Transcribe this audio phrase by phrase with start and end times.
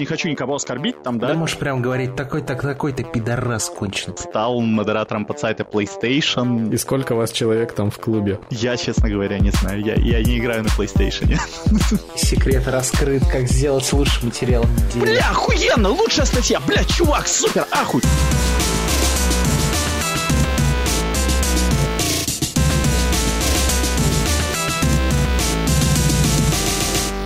[0.00, 1.28] не хочу никого оскорбить там, да?
[1.28, 4.16] Да можешь прям говорить, такой-то, такой-то пидорас конченый.
[4.16, 6.72] Стал модератором под сайта PlayStation.
[6.72, 8.40] И сколько вас человек там в клубе?
[8.50, 9.82] Я, честно говоря, не знаю.
[9.84, 11.38] Я, я не играю на PlayStation.
[12.16, 14.64] Секрет раскрыт, как сделать лучший материал.
[14.94, 15.90] Бля, охуенно!
[15.90, 16.60] Лучшая статья!
[16.66, 18.02] Бля, чувак, супер, ахуй!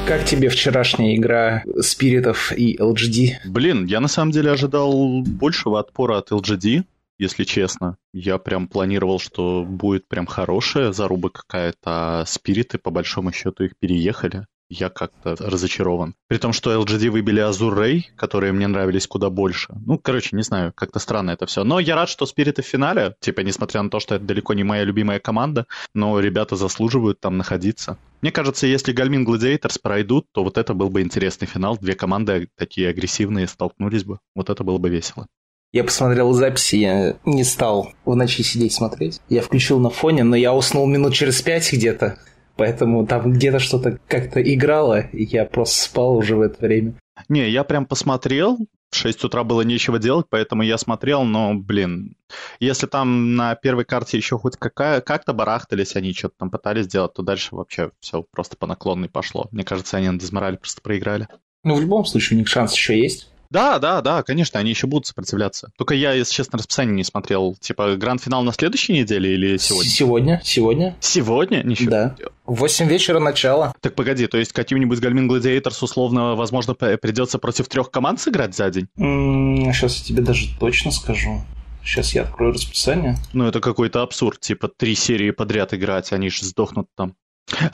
[0.07, 3.37] Как тебе вчерашняя игра Спиритов и LGD?
[3.47, 6.85] Блин, я на самом деле ожидал большего отпора от LGD,
[7.19, 7.97] если честно.
[8.13, 11.79] Я прям планировал, что будет прям хорошая заруба какая-то,
[12.21, 16.15] а спириты, по большому счету, их переехали я как-то разочарован.
[16.29, 19.75] При том, что LGD выбили Azure Ray, которые мне нравились куда больше.
[19.87, 21.65] Ну, короче, не знаю, как-то странно это все.
[21.65, 23.15] Но я рад, что спириты в финале.
[23.21, 27.37] Типа, несмотря на то, что это далеко не моя любимая команда, но ребята заслуживают там
[27.37, 27.99] находиться.
[28.21, 31.77] Мне кажется, если Гальмин Гладиаторс пройдут, то вот это был бы интересный финал.
[31.77, 34.19] Две команды такие агрессивные столкнулись бы.
[34.35, 35.27] Вот это было бы весело.
[35.75, 39.21] Я посмотрел записи, я не стал в ночи сидеть смотреть.
[39.29, 42.17] Я включил на фоне, но я уснул минут через пять где-то.
[42.57, 46.95] Поэтому там где-то что-то как-то играло, и я просто спал уже в это время.
[47.29, 48.59] Не, я прям посмотрел,
[48.91, 52.17] в 6 утра было нечего делать, поэтому я смотрел, но, блин,
[52.61, 57.13] если там на первой карте еще хоть какая, как-то барахтались, они что-то там пытались сделать,
[57.15, 59.49] то дальше вообще все просто по наклонной пошло.
[59.51, 61.29] Мне кажется, они на Дезморале просто проиграли.
[61.65, 63.31] Ну, в любом случае, у них шанс еще есть.
[63.51, 65.71] Да, да, да, конечно, они еще будут сопротивляться.
[65.77, 67.57] Только я, если честно, расписание не смотрел.
[67.61, 69.91] Типа, гранд-финал на следующей неделе или сегодня?
[69.91, 70.97] Сегодня, сегодня.
[71.01, 71.63] Сегодня?
[71.63, 71.91] Ничего.
[71.91, 72.17] Да.
[72.47, 73.75] В 8 вечера начало.
[73.81, 78.71] Так погоди, то есть каким-нибудь Гальмин Гладиаторс условно, возможно, придется против трех команд сыграть за
[78.71, 78.89] день?
[78.99, 81.43] М-м, сейчас я тебе даже точно скажу.
[81.85, 83.17] Сейчас я открою расписание.
[83.35, 87.15] Ну, это какой-то абсурд, типа три серии подряд играть, они же сдохнут там.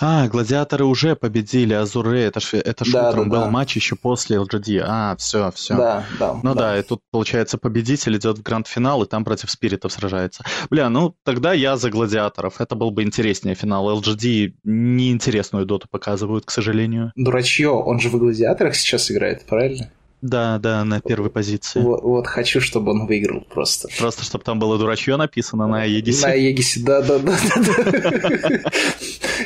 [0.00, 3.50] А, гладиаторы уже победили Азуре, это ж, это ж Да, утром да, был да.
[3.50, 4.82] матч еще после LGD.
[4.84, 5.76] А, все, все.
[5.76, 6.40] Да, да.
[6.42, 6.78] Ну да.
[6.78, 10.44] и тут, получается, победитель идет в гранд-финал, и там против спиритов сражается.
[10.70, 12.60] Бля, ну тогда я за гладиаторов.
[12.60, 13.90] Это был бы интереснее финал.
[13.98, 17.12] LGD неинтересную доту показывают, к сожалению.
[17.16, 19.90] Дурачье, он же в гладиаторах сейчас играет, правильно?
[20.22, 21.80] Да, да, на первой позиции.
[21.80, 23.88] Вот, вот хочу, чтобы он выиграл просто.
[23.98, 26.26] Просто, чтобы там было дурачье написано на Егисе.
[26.26, 27.38] На Егисе, да, да, да.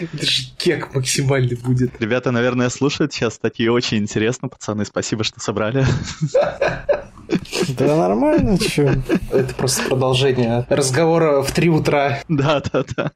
[0.01, 2.01] Это же кек максимальный будет.
[2.01, 4.85] Ребята, наверное, слушают сейчас такие очень интересно, пацаны.
[4.85, 5.87] Спасибо, что собрали.
[7.79, 8.95] Да нормально, чё.
[9.31, 12.21] Это просто продолжение разговора в 3 утра.
[12.29, 13.12] Да, да, да.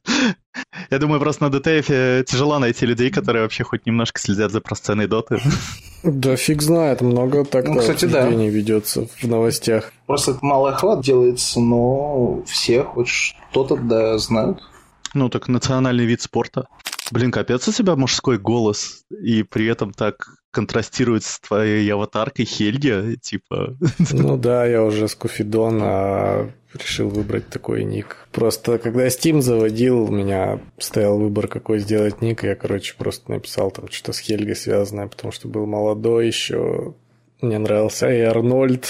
[0.90, 1.86] Я думаю, просто на ДТФ
[2.26, 5.40] тяжело найти людей, которые вообще хоть немножко следят за просценой доты.
[6.02, 8.28] Да фиг знает, много так Ну, кстати, да.
[8.28, 9.92] ведется в новостях.
[10.06, 14.60] Просто это малый охват делается, но все хоть что-то да знают.
[15.14, 16.66] Ну, так национальный вид спорта.
[17.10, 23.16] Блин, капец у тебя мужской голос, и при этом так контрастирует с твоей аватаркой Хельги,
[23.20, 23.76] типа...
[24.10, 28.28] Ну да, я уже с Куфидон, а решил выбрать такой ник.
[28.32, 33.30] Просто когда я Steam заводил, у меня стоял выбор, какой сделать ник, я, короче, просто
[33.30, 36.94] написал там что-то с Хельгой связанное, потому что был молодой еще.
[37.40, 38.86] Мне нравился и Арнольд.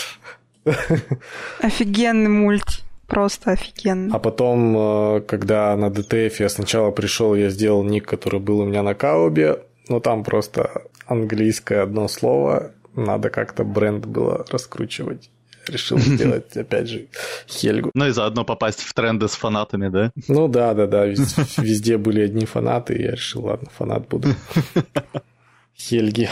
[1.61, 2.85] Офигенный мульт.
[3.07, 4.15] Просто офигенный.
[4.15, 8.67] А потом, э, когда на DTF я сначала пришел, я сделал ник, который был у
[8.67, 15.31] меня на Каубе, но там просто английское одно слово, надо как-то бренд было раскручивать.
[15.67, 17.09] Решил сделать, опять же,
[17.47, 17.91] Хельгу.
[17.95, 20.13] Ну и заодно попасть в тренды с фанатами, да?
[20.27, 24.29] Ну да, да, да, вез- везде были одни фанаты, и я решил, ладно, фанат буду.
[25.77, 26.29] Хельги,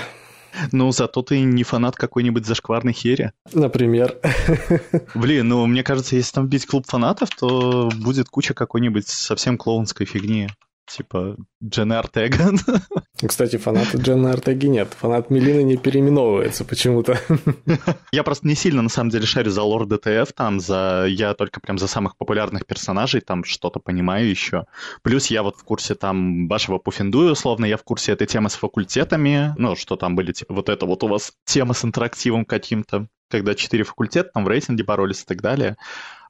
[0.73, 3.33] Ну, зато ты не фанат какой-нибудь зашкварной хери.
[3.53, 4.17] например.
[5.15, 10.07] Блин, ну, мне кажется, если там бить клуб фанатов, то будет куча какой-нибудь совсем клоунской
[10.07, 10.49] фигни.
[10.87, 12.53] Типа Джена Артега.
[13.27, 14.95] Кстати, фаната Джена Артеги нет.
[14.99, 17.19] Фанат Мелины не переименовывается почему-то.
[18.13, 21.07] Я просто не сильно, на самом деле, шарю за лор ДТФ, там, за...
[21.09, 24.67] Я только прям за самых популярных персонажей там что-то понимаю еще.
[25.03, 28.55] Плюс я вот в курсе там вашего Пуффендуя, условно, я в курсе этой темы с
[28.55, 33.09] факультетами, ну, что там были, типа, вот это вот у вас тема с интерактивом каким-то,
[33.29, 35.77] когда четыре факультета там в рейтинге боролись и так далее.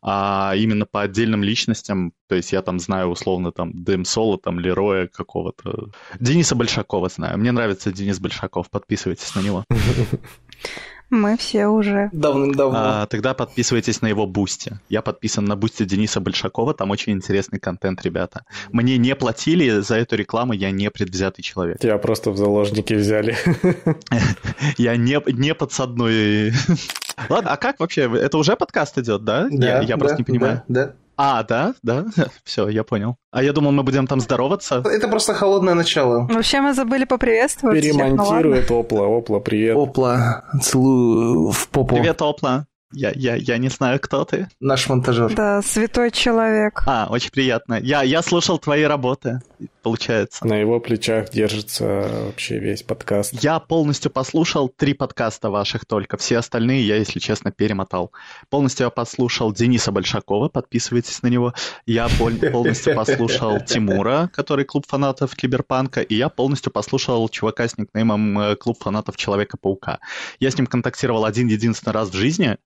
[0.09, 4.61] А именно по отдельным личностям, то есть я там знаю условно там Дэм Соло, там
[4.61, 5.91] Лероя какого-то.
[6.21, 7.39] Дениса Большакова знаю.
[7.39, 9.65] Мне нравится Денис Большаков, подписывайтесь на него.
[11.11, 12.11] Мы все уже.
[12.13, 12.79] Давным-давно.
[12.79, 14.79] А, тогда подписывайтесь на его Бусти.
[14.89, 18.45] Я подписан на Бусти Дениса Большакова, там очень интересный контент, ребята.
[18.73, 21.79] Мне не платили за эту рекламу, я не предвзятый человек.
[21.79, 23.37] Тебя просто в заложники взяли.
[24.79, 26.53] Я не, не подсадной.
[27.29, 28.11] Ладно, а как вообще?
[28.17, 29.49] Это уже подкаст идет, да?
[29.51, 30.63] я, я просто да, не понимаю.
[30.69, 30.93] Да, да.
[31.17, 32.05] А, да, да,
[32.45, 33.17] все, я понял.
[33.31, 34.83] А я думал, мы будем там здороваться.
[34.85, 36.27] Это просто холодное начало.
[36.27, 37.99] Вообще мы забыли поприветствовать всех, ну.
[37.99, 39.07] Перемонтирует Опла.
[39.19, 39.77] Опла, привет.
[39.77, 41.95] Опла, целую в попу.
[41.95, 42.67] Привет, Опла.
[42.93, 44.49] Я, я, я не знаю, кто ты.
[44.61, 45.35] Наш монтажер.
[45.35, 46.83] Да, святой человек.
[46.87, 47.81] А, очень приятно.
[47.83, 49.41] Я, я слушал твои работы,
[49.83, 50.47] получается.
[50.47, 53.33] На его плечах держится вообще весь подкаст.
[53.43, 56.17] Я полностью послушал три подкаста ваших только.
[56.17, 58.13] Все остальные я, если честно, перемотал.
[58.51, 61.55] Полностью я послушал Дениса Большакова, подписывайтесь на него.
[61.87, 66.03] Я пол- полностью послушал Тимура, который клуб фанатов Киберпанка.
[66.03, 69.99] И я полностью послушал чувака с никнеймом э, клуб фанатов Человека-паука.
[70.39, 72.59] Я с ним контактировал один-единственный раз в жизни,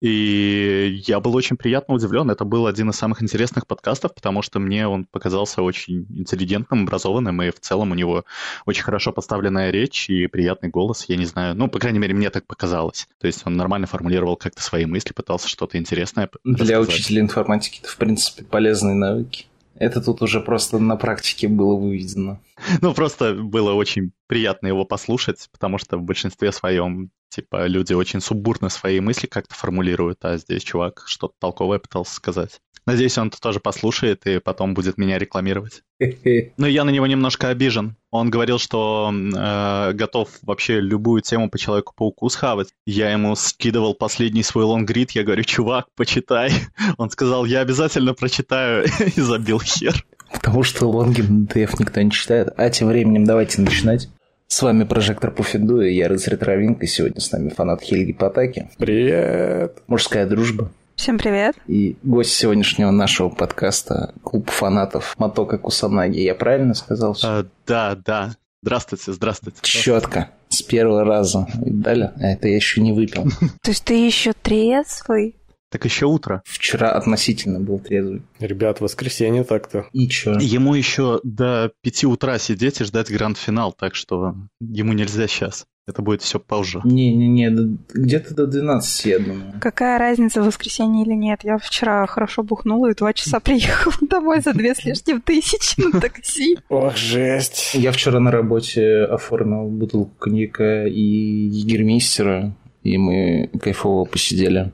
[0.00, 2.30] и я был очень приятно удивлен.
[2.30, 7.42] Это был один из самых интересных подкастов, потому что мне он показался очень интеллигентным, образованным,
[7.42, 8.24] и в целом у него
[8.66, 11.06] очень хорошо поставленная речь и приятный голос.
[11.08, 13.08] Я не знаю, ну, по крайней мере, мне так показалось.
[13.18, 16.88] То есть он нормально формулировал как-то свои мысли, пытался что-то интересное Для рассказать.
[16.88, 19.46] учителя информатики это, в принципе, полезные навыки.
[19.78, 22.40] Это тут уже просто на практике было выведено.
[22.80, 28.20] Ну, просто было очень приятно его послушать, потому что в большинстве своем, типа, люди очень
[28.20, 32.60] суббурно свои мысли как-то формулируют, а здесь чувак что-то толковое пытался сказать.
[32.86, 35.82] Надеюсь, он это тоже послушает и потом будет меня рекламировать.
[36.56, 37.96] Но я на него немножко обижен.
[38.12, 42.68] Он говорил, что э, готов вообще любую тему по Человеку-пауку схавать.
[42.86, 46.52] Я ему скидывал последний свой лонгрид, я говорю, чувак, почитай.
[46.96, 48.86] Он сказал, я обязательно прочитаю,
[49.16, 50.06] и забил хер.
[50.32, 52.50] Потому что лонги ДФ никто не читает.
[52.56, 54.08] А тем временем давайте начинать.
[54.48, 58.70] С вами Прожектор Пуффиду, и я Рыцарь Травинка, и сегодня с нами фанат Хельги Потаки.
[58.78, 59.82] Привет.
[59.88, 60.70] Мужская дружба.
[60.94, 61.56] Всем привет.
[61.66, 66.20] И гость сегодняшнего нашего подкаста Клуб фанатов Матока Кусанаги.
[66.20, 67.16] Я правильно сказал?
[67.24, 68.36] А, да, да.
[68.62, 69.58] Здравствуйте, здравствуйте.
[69.62, 70.30] Четко.
[70.48, 71.48] С первого раза.
[71.56, 72.12] Видали?
[72.16, 73.24] А это я еще не выпил.
[73.62, 75.34] То есть ты еще трезвый?
[75.70, 76.42] Так еще утро.
[76.44, 78.22] Вчера относительно был трезвый.
[78.38, 79.86] Ребят, воскресенье так-то.
[79.92, 80.38] И чё?
[80.38, 85.66] Ему еще до пяти утра сидеть и ждать гранд-финал, так что ему нельзя сейчас.
[85.88, 86.80] Это будет все позже.
[86.82, 89.54] Не-не-не, где-то до 12, я думаю.
[89.60, 91.40] Какая разница, в воскресенье или нет?
[91.44, 96.00] Я вчера хорошо бухнула и два часа приехала домой за две с лишним тысячи на
[96.00, 96.58] такси.
[96.68, 97.74] Ох, жесть.
[97.74, 104.72] Я вчера на работе оформил бутылку коньяка и егермейстера, и мы кайфово посидели,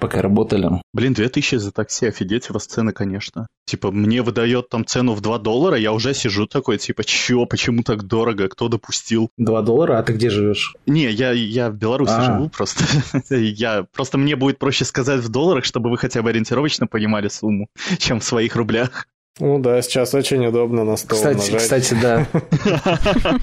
[0.00, 0.68] пока работали.
[0.92, 3.46] Блин, 2000 за такси, офигеть, у вас цены, конечно.
[3.66, 7.82] Типа, мне выдает там цену в 2 доллара, я уже сижу такой, типа, чё, почему
[7.82, 9.30] так дорого, кто допустил?
[9.36, 10.74] 2 доллара, а ты где живешь?
[10.86, 12.22] Не, я, я в Беларуси А.
[12.22, 12.84] живу просто.
[13.34, 17.68] я, просто мне будет проще сказать в долларах, чтобы вы хотя бы ориентировочно понимали сумму,
[17.98, 19.06] чем в своих рублях.
[19.38, 21.62] Ну да, сейчас очень удобно на стол Кстати, нажать.
[21.62, 22.26] кстати, да.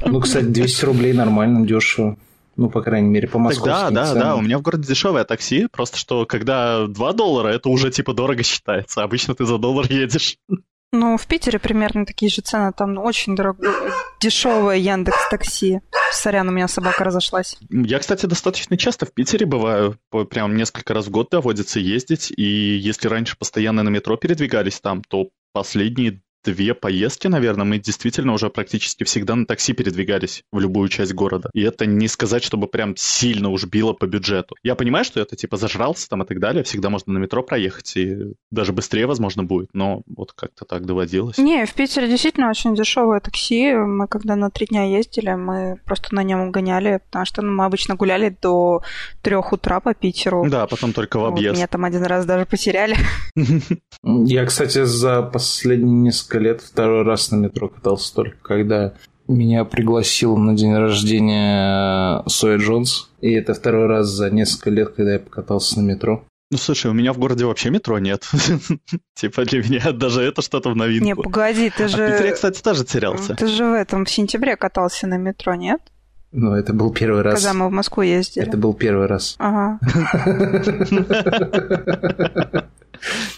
[0.06, 2.18] Ну, кстати, 200 рублей нормально, дешево.
[2.58, 4.24] Ну, по крайней мере, по Так московским да, да, ценам.
[4.24, 8.14] да, у меня в городе дешевое такси, просто что когда 2 доллара, это уже типа
[8.14, 9.04] дорого считается.
[9.04, 10.38] Обычно ты за доллар едешь.
[10.92, 12.72] Ну, в Питере примерно такие же цены.
[12.76, 13.72] Там очень дорогое,
[14.22, 15.82] дешевое Яндекс Такси.
[16.14, 17.58] Сорян, у меня собака разошлась.
[17.70, 19.98] Я, кстати, достаточно часто в Питере бываю,
[20.30, 25.04] прям несколько раз в год доводится ездить, и если раньше постоянно на метро передвигались там,
[25.04, 30.90] то последние две поездки, наверное, мы действительно уже практически всегда на такси передвигались в любую
[30.90, 31.50] часть города.
[31.54, 34.56] И это не сказать, чтобы прям сильно уж било по бюджету.
[34.64, 37.96] Я понимаю, что это типа зажрался там и так далее, всегда можно на метро проехать,
[37.98, 38.18] и
[38.52, 41.38] даже быстрее, возможно, будет, но вот как-то так доводилось.
[41.38, 43.74] Не, в Питере действительно очень дешевое такси.
[43.74, 47.66] Мы когда на три дня ездили, мы просто на нем гоняли, потому что ну, мы
[47.66, 48.82] обычно гуляли до
[49.22, 50.46] трех утра по Питеру.
[50.50, 51.58] Да, потом только в Вот, объезд.
[51.58, 52.96] меня там один раз даже потеряли.
[54.04, 58.94] Я, кстати, за последние несколько лет второй раз на метро катался только когда
[59.28, 63.10] меня пригласил на день рождения Соя Джонс.
[63.22, 66.24] И это второй раз за несколько лет, когда я покатался на метро.
[66.50, 68.26] Ну, слушай, у меня в городе вообще метро нет.
[69.16, 71.06] Типа для меня даже это что-то в новинку.
[71.06, 72.36] Не, погоди, ты А в Питере, же...
[72.36, 73.36] кстати, тоже терялся.
[73.36, 75.82] Ты же в этом, в сентябре катался на метро, нет?
[76.32, 77.42] Но это был первый раз.
[77.42, 78.48] Когда мы в Москву ездили.
[78.48, 79.36] Это был первый раз.
[79.40, 79.80] Ага.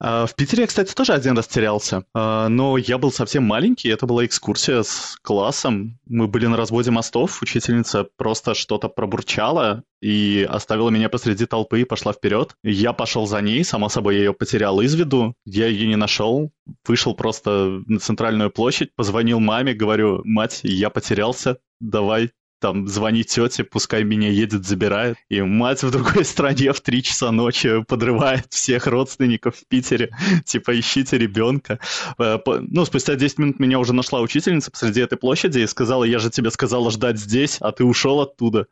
[0.00, 3.88] А, В Питере я, кстати, тоже один раз терялся, А, но я был совсем маленький,
[3.88, 10.46] это была экскурсия с классом, мы были на разводе мостов, учительница просто что-то пробурчала и
[10.48, 12.54] оставила меня посреди толпы и пошла вперед.
[12.62, 16.52] Я пошел за ней, само собой я ее потерял из виду, я ее не нашел,
[16.86, 23.64] вышел просто на центральную площадь, позвонил маме, говорю, мать, я потерялся, давай там звонить тете,
[23.64, 25.16] пускай меня едет, забирает.
[25.28, 30.10] И мать в другой стране в 3 часа ночи подрывает всех родственников в Питере.
[30.44, 31.78] Типа, ищите ребенка.
[32.18, 36.18] Э, ну, спустя 10 минут меня уже нашла учительница посреди этой площади и сказала, я
[36.18, 38.66] же тебе сказала ждать здесь, а ты ушел оттуда.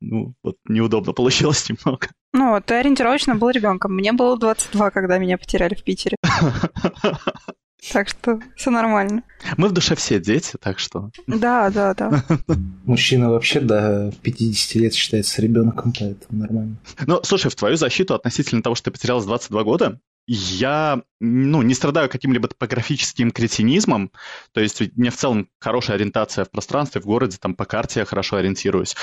[0.00, 2.08] Ну, вот неудобно получилось немного.
[2.32, 3.94] Ну, ты ориентировочно был ребенком.
[3.94, 6.16] Мне было 22, когда меня потеряли в Питере.
[7.90, 9.24] Так что все нормально.
[9.56, 11.10] Мы в душе все дети, так что...
[11.26, 12.24] Да, да, да.
[12.84, 16.76] Мужчина вообще до 50 лет считается ребенком, поэтому нормально.
[17.06, 21.74] Ну, слушай, в твою защиту относительно того, что ты потерялась 22 года, я ну, не
[21.74, 24.12] страдаю каким-либо топографическим кретинизмом,
[24.52, 28.00] то есть у меня в целом хорошая ориентация в пространстве, в городе, там по карте
[28.00, 28.94] я хорошо ориентируюсь,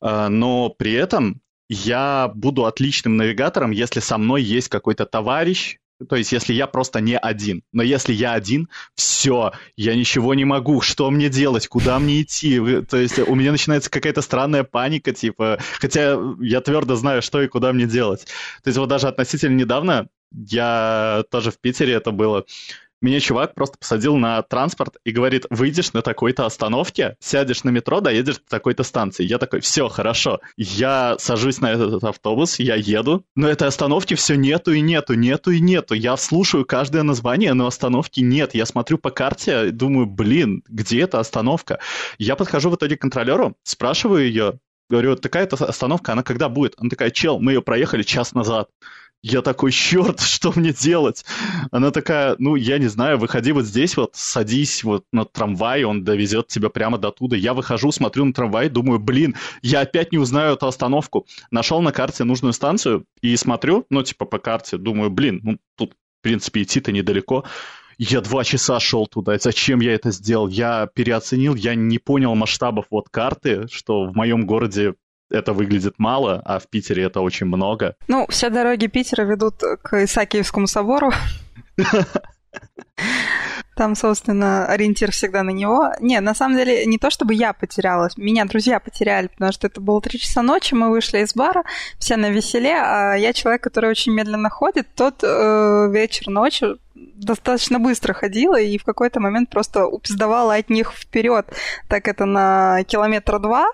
[0.00, 6.16] а, но при этом я буду отличным навигатором, если со мной есть какой-то товарищ, то
[6.16, 7.62] есть, если я просто не один.
[7.72, 10.80] Но если я один, все, я ничего не могу.
[10.80, 11.66] Что мне делать?
[11.68, 12.60] Куда мне идти?
[12.82, 17.48] То есть, у меня начинается какая-то странная паника, типа, хотя я твердо знаю, что и
[17.48, 18.26] куда мне делать.
[18.62, 22.44] То есть, вот даже относительно недавно, я тоже в Питере это было,
[23.00, 28.00] меня чувак просто посадил на транспорт и говорит, выйдешь на такой-то остановке, сядешь на метро,
[28.00, 29.24] доедешь до такой-то станции.
[29.24, 30.40] Я такой, все, хорошо.
[30.56, 35.50] Я сажусь на этот автобус, я еду, но этой остановки все нету и нету, нету
[35.50, 35.94] и нету.
[35.94, 38.54] Я слушаю каждое название, но остановки нет.
[38.54, 41.78] Я смотрю по карте, думаю, блин, где эта остановка?
[42.18, 44.58] Я подхожу в итоге к контролеру, спрашиваю ее,
[44.90, 46.74] говорю, такая-то остановка, она когда будет?
[46.78, 48.68] Она такая, чел, мы ее проехали час назад.
[49.22, 51.24] Я такой, черт, что мне делать?
[51.70, 56.04] Она такая, ну, я не знаю, выходи вот здесь вот, садись вот на трамвай, он
[56.04, 57.36] довезет тебя прямо до туда.
[57.36, 61.26] Я выхожу, смотрю на трамвай, думаю, блин, я опять не узнаю эту остановку.
[61.50, 65.92] Нашел на карте нужную станцию и смотрю, ну, типа по карте, думаю, блин, ну, тут,
[65.92, 67.44] в принципе, идти-то недалеко.
[68.00, 69.36] Я два часа шел туда.
[69.38, 70.46] Зачем я это сделал?
[70.46, 74.94] Я переоценил, я не понял масштабов вот карты, что в моем городе
[75.30, 77.94] это выглядит мало, а в Питере это очень много.
[78.08, 81.10] Ну, все дороги Питера ведут к Исаакиевскому собору.
[83.76, 85.92] Там, собственно, ориентир всегда на него.
[86.00, 89.80] Не, на самом деле, не то чтобы я потерялась, меня друзья потеряли, потому что это
[89.80, 91.62] было три часа ночи, мы вышли из бара,
[92.00, 97.78] все на веселе, а я человек, который очень медленно ходит, тот э, вечер, ночью достаточно
[97.78, 101.46] быстро ходила и в какой-то момент просто упиздавала от них вперед.
[101.86, 103.68] Так это на километра два,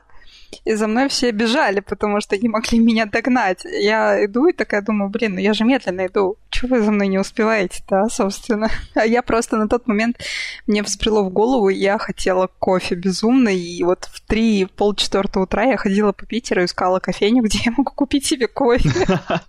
[0.64, 3.64] и за мной все бежали, потому что не могли меня догнать.
[3.64, 6.37] Я иду и такая думаю, блин, ну я же медленно иду.
[6.50, 8.68] Чего вы за мной не успеваете да, собственно?
[8.94, 10.18] А я просто на тот момент,
[10.66, 15.76] мне всплыло в голову, я хотела кофе безумно, и вот в три, полчетвертого утра я
[15.76, 18.90] ходила по Питеру, искала кофейню, где я могу купить себе кофе.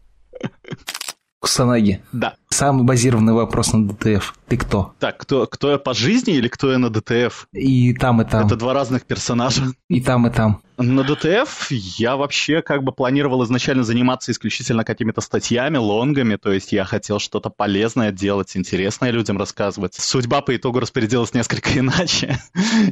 [1.39, 2.01] Кусанаги.
[2.11, 2.35] Да.
[2.55, 4.33] Самый базированный вопрос на ДТФ.
[4.47, 4.93] Ты кто?
[4.99, 7.49] Так, кто, кто я по жизни или кто я на ДТФ?
[7.51, 8.45] И там, и там.
[8.45, 9.63] Это два разных персонажа.
[9.89, 10.61] И там, и там.
[10.77, 16.73] На ДТФ я вообще как бы планировал изначально заниматься исключительно какими-то статьями, лонгами, то есть
[16.73, 19.93] я хотел что-то полезное делать, интересное людям рассказывать.
[19.95, 22.39] Судьба по итогу распорядилась несколько иначе,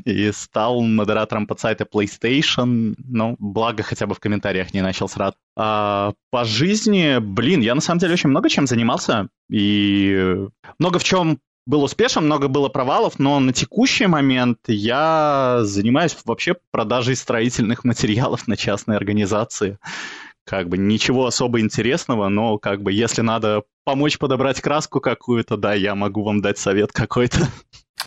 [0.05, 5.35] и стал модератором под сайта PlayStation, ну, благо хотя бы в комментариях не начал сразу.
[5.55, 10.47] А по жизни, блин, я на самом деле очень много чем занимался, и
[10.79, 16.55] много в чем был успешен, много было провалов, но на текущий момент я занимаюсь вообще
[16.71, 19.77] продажей строительных материалов на частные организации.
[20.43, 25.75] Как бы ничего особо интересного, но как бы если надо помочь подобрать краску какую-то, да,
[25.75, 27.47] я могу вам дать совет какой-то.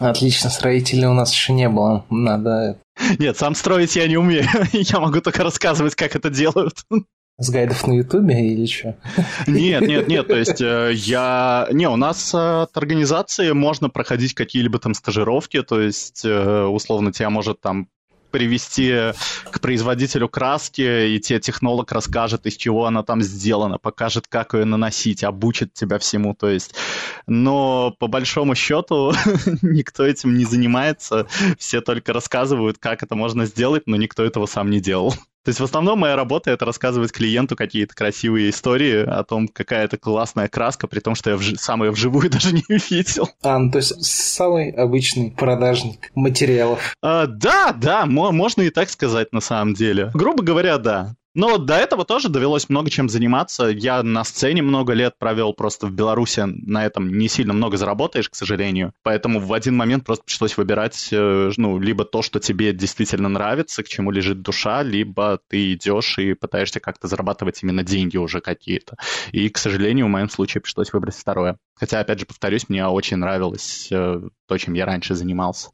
[0.01, 2.05] Отлично, строителей у нас еще не было.
[2.11, 2.81] Надо...
[3.21, 4.45] Нет, сам строить я не умею.
[4.73, 6.85] Я могу только рассказывать, как это делают.
[7.39, 8.97] С гайдов на Ютубе или что?
[9.47, 11.69] Нет, нет, нет, то есть э, я...
[11.71, 17.29] Не, у нас от организации можно проходить какие-либо там стажировки, то есть э, условно тебя
[17.29, 17.89] может там
[18.31, 19.13] привести
[19.51, 24.65] к производителю краски, и тебе технолог расскажет, из чего она там сделана, покажет, как ее
[24.65, 26.75] наносить, обучит тебя всему, то есть.
[27.27, 29.13] Но по большому счету
[29.63, 31.27] никто этим не занимается,
[31.59, 35.15] все только рассказывают, как это можно сделать, но никто этого сам не делал.
[35.47, 39.85] То есть в основном моя работа это рассказывать клиенту какие-то красивые истории о том, какая
[39.85, 41.55] это классная краска, при том, что я вж...
[41.61, 43.31] сам ее вживую даже не видел.
[43.45, 46.97] А, ну то есть самый обычный продажник материалов.
[47.01, 50.11] А, да, да, можно и так сказать на самом деле.
[50.15, 51.15] Грубо говоря, да.
[51.37, 53.67] Но до этого тоже довелось много чем заниматься.
[53.67, 58.31] Я на сцене много лет провел, просто в Беларуси на этом не сильно много заработаешь,
[58.31, 58.95] к сожалению.
[59.03, 63.83] Поэтому в один момент просто пришлось выбирать, э, ну, либо то, что тебе действительно нравится,
[63.83, 68.97] к чему лежит душа, либо ты идешь и пытаешься как-то зарабатывать именно деньги уже какие-то.
[69.31, 71.59] И, к сожалению, в моем случае пришлось выбрать второе.
[71.75, 75.69] Хотя, опять же, повторюсь, мне очень нравилось э, то, чем я раньше занимался.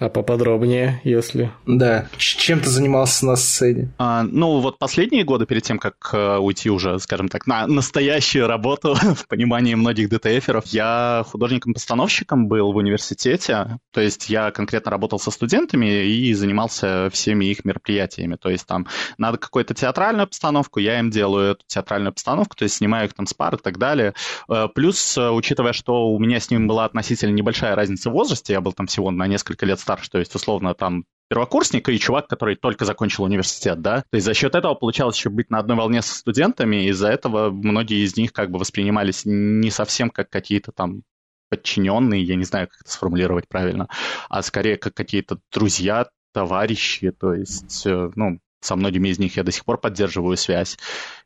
[0.00, 1.50] А поподробнее, если...
[1.66, 3.92] Да, чем ты занимался на сцене?
[3.98, 8.46] А, ну, вот последние годы, перед тем, как uh, уйти уже, скажем так, на настоящую
[8.46, 13.80] работу в понимании многих ДТФеров, я художником-постановщиком был в университете.
[13.92, 18.36] То есть я конкретно работал со студентами и занимался всеми их мероприятиями.
[18.36, 18.86] То есть там
[19.18, 23.26] надо какую-то театральную постановку, я им делаю эту театральную постановку, то есть снимаю их там
[23.26, 24.14] с пар и так далее.
[24.48, 28.52] Uh, плюс, uh, учитывая, что у меня с ним была относительно небольшая разница в возрасте,
[28.52, 32.26] я был там всего на несколько лет старше, то есть, условно, там первокурсник и чувак,
[32.26, 34.02] который только закончил университет, да.
[34.10, 37.08] То есть за счет этого получалось еще быть на одной волне со студентами, и из-за
[37.08, 41.02] этого многие из них как бы воспринимались не совсем как какие-то там
[41.48, 43.88] подчиненные, я не знаю, как это сформулировать правильно,
[44.28, 49.44] а скорее как какие-то друзья, товарищи, то есть, э, ну, со многими из них я
[49.44, 50.76] до сих пор поддерживаю связь.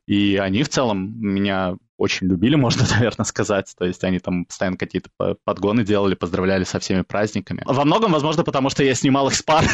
[0.07, 3.73] И они в целом меня очень любили, можно, наверное, сказать.
[3.79, 5.09] То есть они там постоянно какие-то
[5.45, 7.63] подгоны делали, поздравляли со всеми праздниками.
[7.65, 9.65] Во многом, возможно, потому что я снимал их с пар,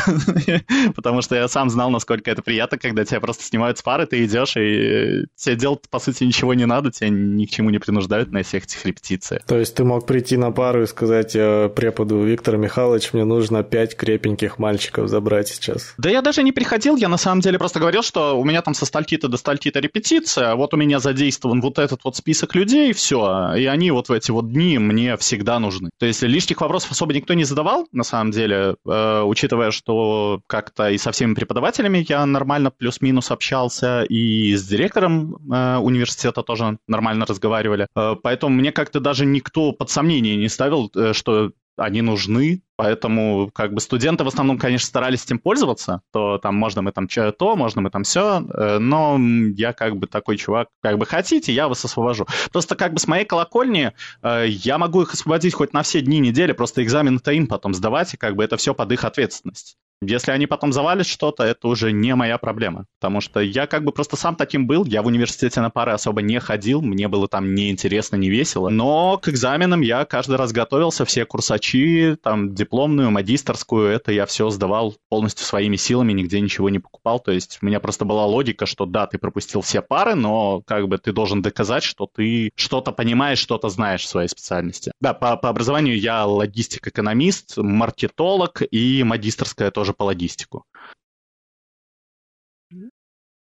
[0.94, 4.24] потому что я сам знал, насколько это приятно, когда тебя просто снимают с пары, ты
[4.24, 8.30] идешь, и тебе делать, по сути, ничего не надо, тебя ни к чему не принуждают
[8.30, 9.42] на всех этих репетициях.
[9.46, 13.62] То есть ты мог прийти на пару и сказать э, преподу Виктор Михайлович, мне нужно
[13.62, 15.94] пять крепеньких мальчиков забрать сейчас.
[15.96, 18.74] Да я даже не приходил, я на самом деле просто говорил, что у меня там
[18.74, 22.92] со стальки-то до стальки-то репетиция, а вот у меня задействован вот этот вот список людей,
[22.92, 25.90] все, и они вот в эти вот дни мне всегда нужны.
[25.98, 30.90] То есть лишних вопросов особо никто не задавал, на самом деле, э, учитывая, что как-то
[30.90, 37.26] и со всеми преподавателями я нормально плюс-минус общался, и с директором э, университета тоже нормально
[37.26, 37.86] разговаривали.
[37.96, 43.50] Э, поэтому мне как-то даже никто под сомнение не ставил, э, что они нужны, поэтому
[43.52, 47.32] как бы студенты в основном, конечно, старались этим пользоваться, то там можно мы там что
[47.32, 49.18] то, можно мы там все, э, но
[49.56, 52.26] я как бы такой чувак, как бы хотите, я вас освобожу.
[52.52, 53.92] Просто как бы с моей колокольни
[54.22, 58.14] э, я могу их освободить хоть на все дни недели, просто экзамен-то им потом сдавать,
[58.14, 59.76] и как бы это все под их ответственность.
[60.00, 62.86] Если они потом завалят что-то, это уже не моя проблема.
[63.00, 64.84] Потому что я как бы просто сам таким был.
[64.84, 66.82] Я в университете на пары особо не ходил.
[66.82, 68.68] Мне было там неинтересно, не весело.
[68.68, 71.04] Но к экзаменам я каждый раз готовился.
[71.04, 76.78] Все курсачи, там, дипломную, магистрскую, это я все сдавал полностью своими силами, нигде ничего не
[76.78, 77.18] покупал.
[77.18, 80.88] То есть у меня просто была логика, что да, ты пропустил все пары, но как
[80.88, 84.92] бы ты должен доказать, что ты что-то понимаешь, что-то знаешь в своей специальности.
[85.00, 90.64] Да, по, по образованию я логистик-экономист, маркетолог и магистрская тоже тоже по логистику.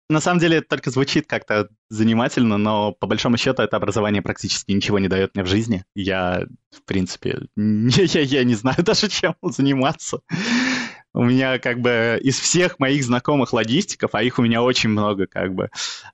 [0.08, 4.72] На самом деле это только звучит как-то занимательно, но по большому счету это образование практически
[4.72, 5.84] ничего не дает мне в жизни.
[5.94, 10.20] Я, в принципе, не, я, я не знаю даже, чем заниматься.
[11.14, 15.26] У меня как бы из всех моих знакомых логистиков, а их у меня очень много
[15.26, 15.70] как бы,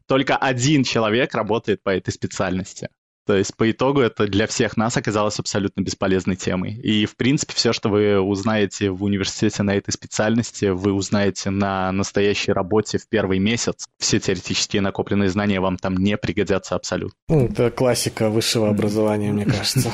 [0.06, 2.88] только один человек работает по этой специальности.
[3.28, 6.72] То есть по итогу это для всех нас оказалось абсолютно бесполезной темой.
[6.72, 11.92] И, в принципе, все, что вы узнаете в университете на этой специальности, вы узнаете на
[11.92, 13.86] настоящей работе в первый месяц.
[13.98, 17.18] Все теоретические накопленные знания вам там не пригодятся абсолютно.
[17.28, 19.92] Ну, это классика высшего образования, мне кажется.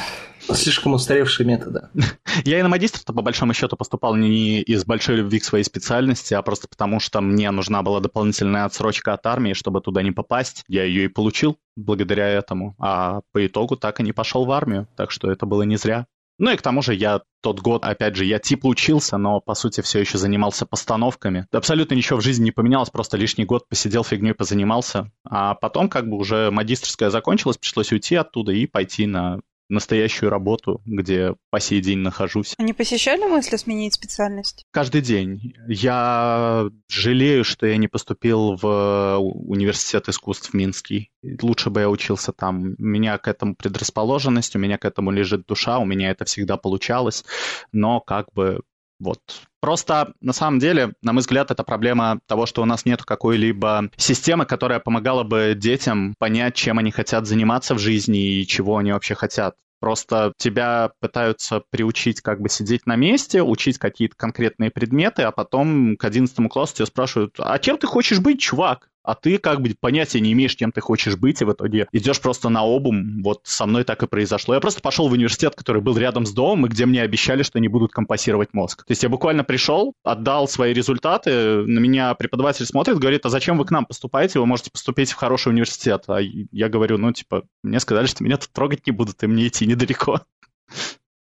[0.53, 1.88] Слишком устаревшие методы.
[2.44, 6.35] Я и на магистр-то по большому счету поступал не из большой любви к своей специальности,
[6.35, 10.62] а просто потому, что мне нужна была дополнительная отсрочка от армии, чтобы туда не попасть.
[10.68, 12.75] Я ее и получил благодаря этому.
[12.79, 14.89] А по итогу так и не пошел в армию.
[14.97, 16.07] Так что это было не зря.
[16.39, 19.55] Ну и к тому же я тот год, опять же, я типа учился, но по
[19.55, 21.47] сути все еще занимался постановками.
[21.53, 25.13] Абсолютно ничего в жизни не поменялось, просто лишний год посидел фигней позанимался.
[25.25, 30.83] А потом как бы уже магистрская закончилась, пришлось уйти оттуда и пойти на настоящую работу,
[30.85, 32.55] где по сей день нахожусь.
[32.59, 34.64] Не посещали мысли сменить специальность?
[34.70, 35.55] Каждый день.
[35.66, 41.11] Я жалею, что я не поступил в университет искусств Минский.
[41.42, 42.74] Лучше бы я учился там.
[42.79, 46.57] У меня к этому предрасположенность, у меня к этому лежит душа, у меня это всегда
[46.57, 47.24] получалось.
[47.72, 48.61] Но как бы
[49.00, 49.20] вот.
[49.64, 53.88] Просто, на самом деле, на мой взгляд, это проблема того, что у нас нет какой-либо
[53.96, 58.92] системы, которая помогала бы детям понять, чем они хотят заниматься в жизни и чего они
[58.92, 59.55] вообще хотят.
[59.81, 65.96] Просто тебя пытаются приучить как бы сидеть на месте, учить какие-то конкретные предметы, а потом
[65.96, 68.90] к 11 классу тебя спрашивают, а чем ты хочешь быть, чувак?
[69.05, 72.21] А ты как бы понятия не имеешь, кем ты хочешь быть, и в итоге идешь
[72.21, 73.23] просто на обум.
[73.23, 74.55] Вот со мной так и произошло.
[74.55, 77.61] Я просто пошел в университет, который был рядом с домом, и где мне обещали, что
[77.61, 78.85] не будут компасировать мозг.
[78.85, 83.59] То есть я буквально пришел, отдал свои результаты, на меня преподаватель смотрит, говорит, а зачем
[83.59, 86.05] вы к нам поступаете, вы можете поступить в хороший университет.
[86.09, 89.49] А я говорю, ну, типа, мне сказали, что меня тут трогать не будут, и мне
[89.49, 90.21] идти недалеко.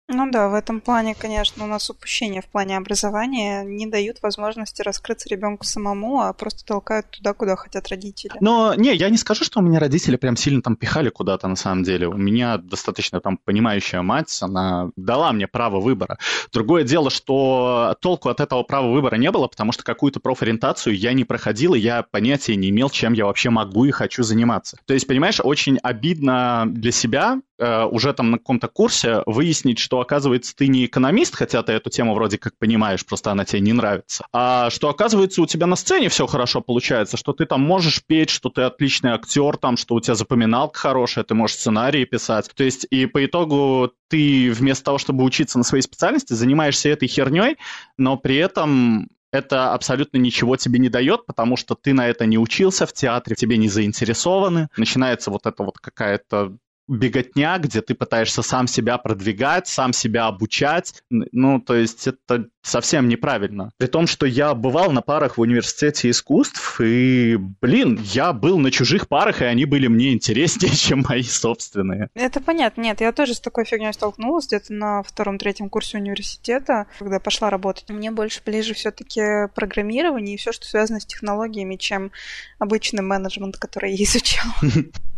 [0.10, 4.82] Ну да, в этом плане, конечно, у нас упущение в плане образования не дают возможности
[4.82, 8.32] раскрыться ребенку самому, а просто толкают туда, куда хотят родители.
[8.40, 11.58] Но не, я не скажу, что у меня родители прям сильно там пихали куда-то на
[11.58, 12.08] самом деле.
[12.08, 16.18] У меня достаточно там понимающая мать, она дала мне право выбора.
[16.54, 21.12] Другое дело, что толку от этого права выбора не было, потому что какую-то профориентацию я
[21.12, 24.78] не проходил, и я понятия не имел, чем я вообще могу и хочу заниматься.
[24.86, 29.97] То есть, понимаешь, очень обидно для себя э, уже там на каком-то курсе выяснить, что
[30.00, 33.74] оказывается, ты не экономист, хотя ты эту тему вроде как понимаешь, просто она тебе не
[33.74, 38.04] нравится, а что, оказывается, у тебя на сцене все хорошо получается, что ты там можешь
[38.06, 42.50] петь, что ты отличный актер, там, что у тебя запоминалка хорошая, ты можешь сценарии писать.
[42.56, 47.08] То есть, и по итогу ты вместо того, чтобы учиться на своей специальности, занимаешься этой
[47.08, 47.58] херней,
[47.98, 52.38] но при этом это абсолютно ничего тебе не дает, потому что ты на это не
[52.38, 54.70] учился в театре, тебе не заинтересованы.
[54.78, 56.56] Начинается вот эта вот какая-то
[56.88, 61.02] беготня, где ты пытаешься сам себя продвигать, сам себя обучать.
[61.10, 63.72] Ну, то есть это совсем неправильно.
[63.78, 68.72] При том, что я бывал на парах в университете искусств, и, блин, я был на
[68.72, 72.10] чужих парах, и они были мне интереснее, чем мои собственные.
[72.14, 72.82] Это понятно.
[72.82, 77.90] Нет, я тоже с такой фигней столкнулась где-то на втором-третьем курсе университета, когда пошла работать.
[77.90, 82.12] Мне больше ближе все-таки программирование и все, что связано с технологиями, чем
[82.60, 84.54] обычный менеджмент, который я изучала.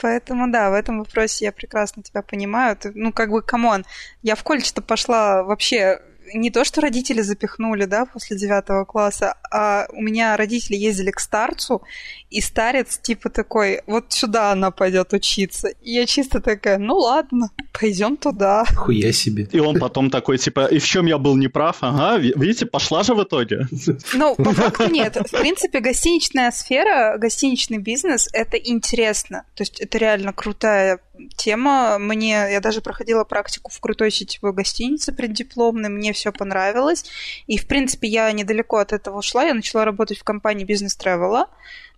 [0.00, 2.76] Поэтому, да, в этом вопросе я прекрасно тебя понимаю.
[2.76, 3.84] Ты, ну, как бы, come on,
[4.22, 6.00] я в колледж-то пошла вообще
[6.32, 11.20] не то, что родители запихнули, да, после девятого класса, а у меня родители ездили к
[11.20, 11.82] старцу,
[12.30, 15.68] и старец типа такой, вот сюда она пойдет учиться.
[15.68, 18.64] И я чисто такая, ну ладно, пойдем туда.
[18.74, 19.48] Хуя себе.
[19.52, 21.78] И он потом такой, типа, и в чем я был неправ?
[21.80, 23.66] Ага, видите, пошла же в итоге.
[24.14, 25.16] Ну, по факту нет.
[25.16, 29.44] В принципе, гостиничная сфера, гостиничный бизнес, это интересно.
[29.54, 30.98] То есть это реально крутая
[31.36, 31.98] тема.
[31.98, 37.04] Мне, я даже проходила практику в крутой сетевой гостинице преддипломной, мне все понравилось.
[37.46, 39.44] И, в принципе, я недалеко от этого ушла.
[39.44, 41.48] Я начала работать в компании бизнес тревела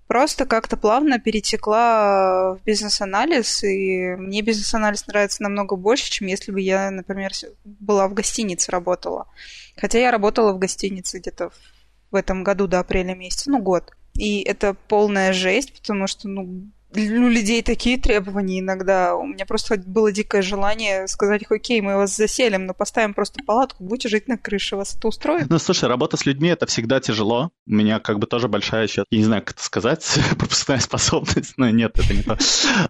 [0.07, 6.61] просто как-то плавно перетекла в бизнес-анализ, и мне бизнес-анализ нравится намного больше, чем если бы
[6.61, 7.33] я, например,
[7.65, 9.27] была в гостинице работала.
[9.77, 11.51] Хотя я работала в гостинице где-то
[12.11, 13.93] в этом году до апреля месяца, ну, год.
[14.15, 19.15] И это полная жесть, потому что, ну, у людей такие требования иногда.
[19.17, 23.85] У меня просто было дикое желание сказать, окей, мы вас заселим, но поставим просто палатку,
[23.85, 25.49] будете жить на крыше, вас это устроит?
[25.51, 27.51] Ну, слушай, работа с людьми— это всегда тяжело.
[27.67, 31.55] У меня как бы тоже большая сейчас, я не знаю, как это сказать, пропускная способность,
[31.57, 32.39] но нет, это не то.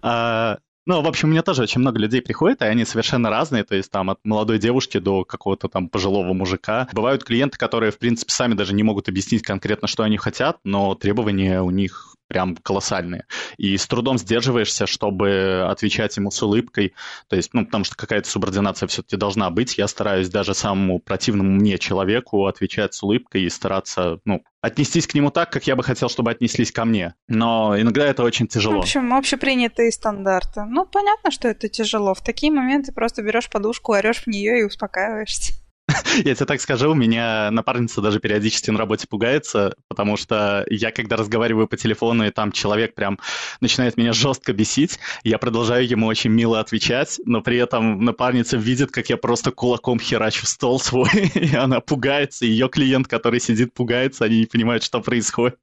[0.01, 3.65] А, ну, в общем, у меня тоже очень много людей приходит, и они совершенно разные,
[3.65, 6.87] то есть там от молодой девушки до какого-то там пожилого мужика.
[6.93, 10.95] Бывают клиенты, которые, в принципе, сами даже не могут объяснить конкретно, что они хотят, но
[10.95, 13.25] требования у них прям колоссальные.
[13.57, 16.93] И с трудом сдерживаешься, чтобы отвечать ему с улыбкой.
[17.27, 19.77] То есть, ну, потому что какая-то субординация все-таки должна быть.
[19.77, 25.13] Я стараюсь даже самому противному мне человеку отвечать с улыбкой и стараться, ну, отнестись к
[25.13, 27.15] нему так, как я бы хотел, чтобы отнеслись ко мне.
[27.27, 28.77] Но иногда это очень тяжело.
[28.77, 30.63] В общем, общепринятые стандарты.
[30.65, 32.13] Ну, понятно, что это тяжело.
[32.13, 35.53] В такие моменты просто берешь подушку, орешь в нее и успокаиваешься.
[36.17, 40.91] Я тебе так скажу, у меня напарница даже периодически на работе пугается, потому что я,
[40.91, 43.19] когда разговариваю по телефону, и там человек прям
[43.61, 48.91] начинает меня жестко бесить, я продолжаю ему очень мило отвечать, но при этом напарница видит,
[48.91, 53.73] как я просто кулаком херачу стол свой, и она пугается, и ее клиент, который сидит,
[53.73, 55.59] пугается, они не понимают, что происходит.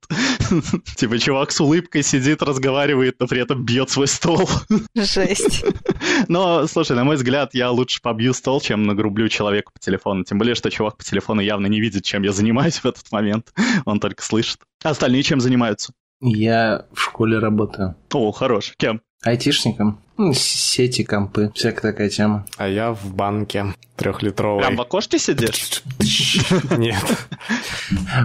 [0.95, 4.49] Типа чувак с улыбкой сидит, разговаривает, но при этом бьет свой стол.
[4.95, 5.65] Жесть.
[6.27, 10.14] Но, слушай, на мой взгляд, я лучше побью стол, чем нагрублю человека по телефону.
[10.23, 13.53] Тем более, что чувак по телефону явно не видит, чем я занимаюсь в этот момент.
[13.85, 14.59] Он только слышит.
[14.83, 15.93] А остальные чем занимаются?
[16.21, 17.95] Я в школе работаю.
[18.13, 18.73] О, хорош.
[18.77, 19.01] Кем?
[19.23, 19.99] Айтишником.
[20.17, 22.45] Ну, сети, компы, всякая такая тема.
[22.57, 24.61] А я в банке трехлитровой.
[24.61, 25.83] Прям в окошке сидишь?
[26.77, 27.27] Нет.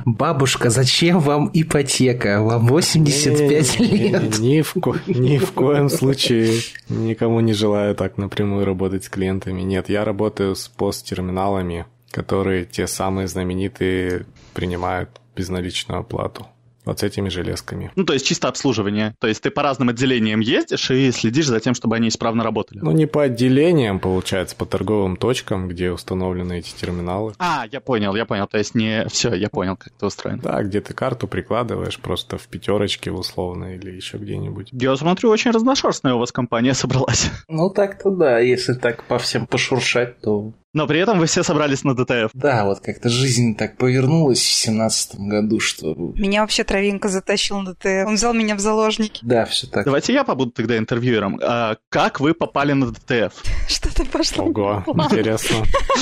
[0.05, 2.42] Бабушка, зачем вам ипотека?
[2.42, 4.38] Вам 85 лет.
[4.38, 4.94] Ни в, ко...
[5.07, 9.62] ни в коем случае никому не желаю так напрямую работать с клиентами.
[9.62, 16.46] Нет, я работаю с посттерминалами, которые те самые знаменитые принимают безналичную оплату
[16.85, 17.90] вот с этими железками.
[17.97, 19.14] Ну, то есть чисто обслуживание.
[19.21, 22.81] То есть ты по разным отделениям ездишь и следишь за тем, чтобы они исправно работали.
[22.81, 27.35] Ну, не по отделениям, получается, по торговым точкам, где установлены эти терминалы.
[27.38, 28.47] А, я понял, я понял.
[28.47, 29.07] То есть не...
[29.09, 30.40] Все, я понял, как это устроено.
[30.43, 34.69] Да, где ты карту прикладываешь просто в пятерочке условно или еще где-нибудь.
[34.73, 37.31] Я смотрю, очень разношерстная у вас компания собралась.
[37.49, 38.38] Ну, так-то да.
[38.38, 42.30] Если так по всем пошуршать, то Но при этом вы все собрались на ДТФ.
[42.33, 45.94] Да, вот как-то жизнь так повернулась в семнадцатом году, что...
[45.96, 48.06] Меня вообще Травинка затащил на ДТФ.
[48.06, 49.18] Он взял меня в заложники.
[49.22, 49.85] Да, все так.
[49.85, 51.40] Давайте я побуду тогда интервьюером.
[51.42, 53.33] А, как вы попали на ДТФ?
[53.68, 54.44] Что ты пошло?
[54.44, 55.56] Ого, интересно.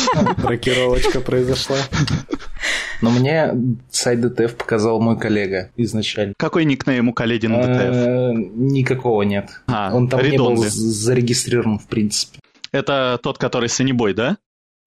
[0.44, 1.78] Рокировочка произошла.
[3.00, 3.54] Но мне
[3.90, 6.35] сайт ДТФ показал мой коллега изначально.
[6.37, 7.70] Какой никнейм у коллеги на ДТФ?
[7.96, 9.48] Э, Никакого нет.
[9.66, 12.38] А, Он там не был зарегистрирован, в принципе.
[12.70, 14.37] Это тот, который Сонибой, да?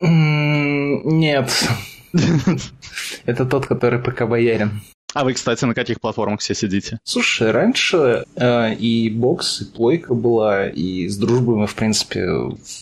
[0.01, 1.51] Нет.
[3.25, 4.81] Это тот, который ПК Боярин.
[5.13, 6.99] А вы, кстати, на каких платформах все сидите?
[7.03, 12.29] Слушай, раньше э, и бокс, и плойка была, и с дружбой мы, в принципе,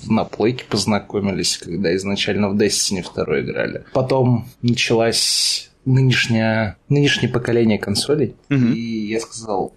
[0.07, 3.83] на плойке познакомились, когда изначально в Destiny 2 играли.
[3.93, 8.73] Потом началась нынешняя, нынешнее поколение консолей, Мгм.
[8.73, 9.73] и я сказал,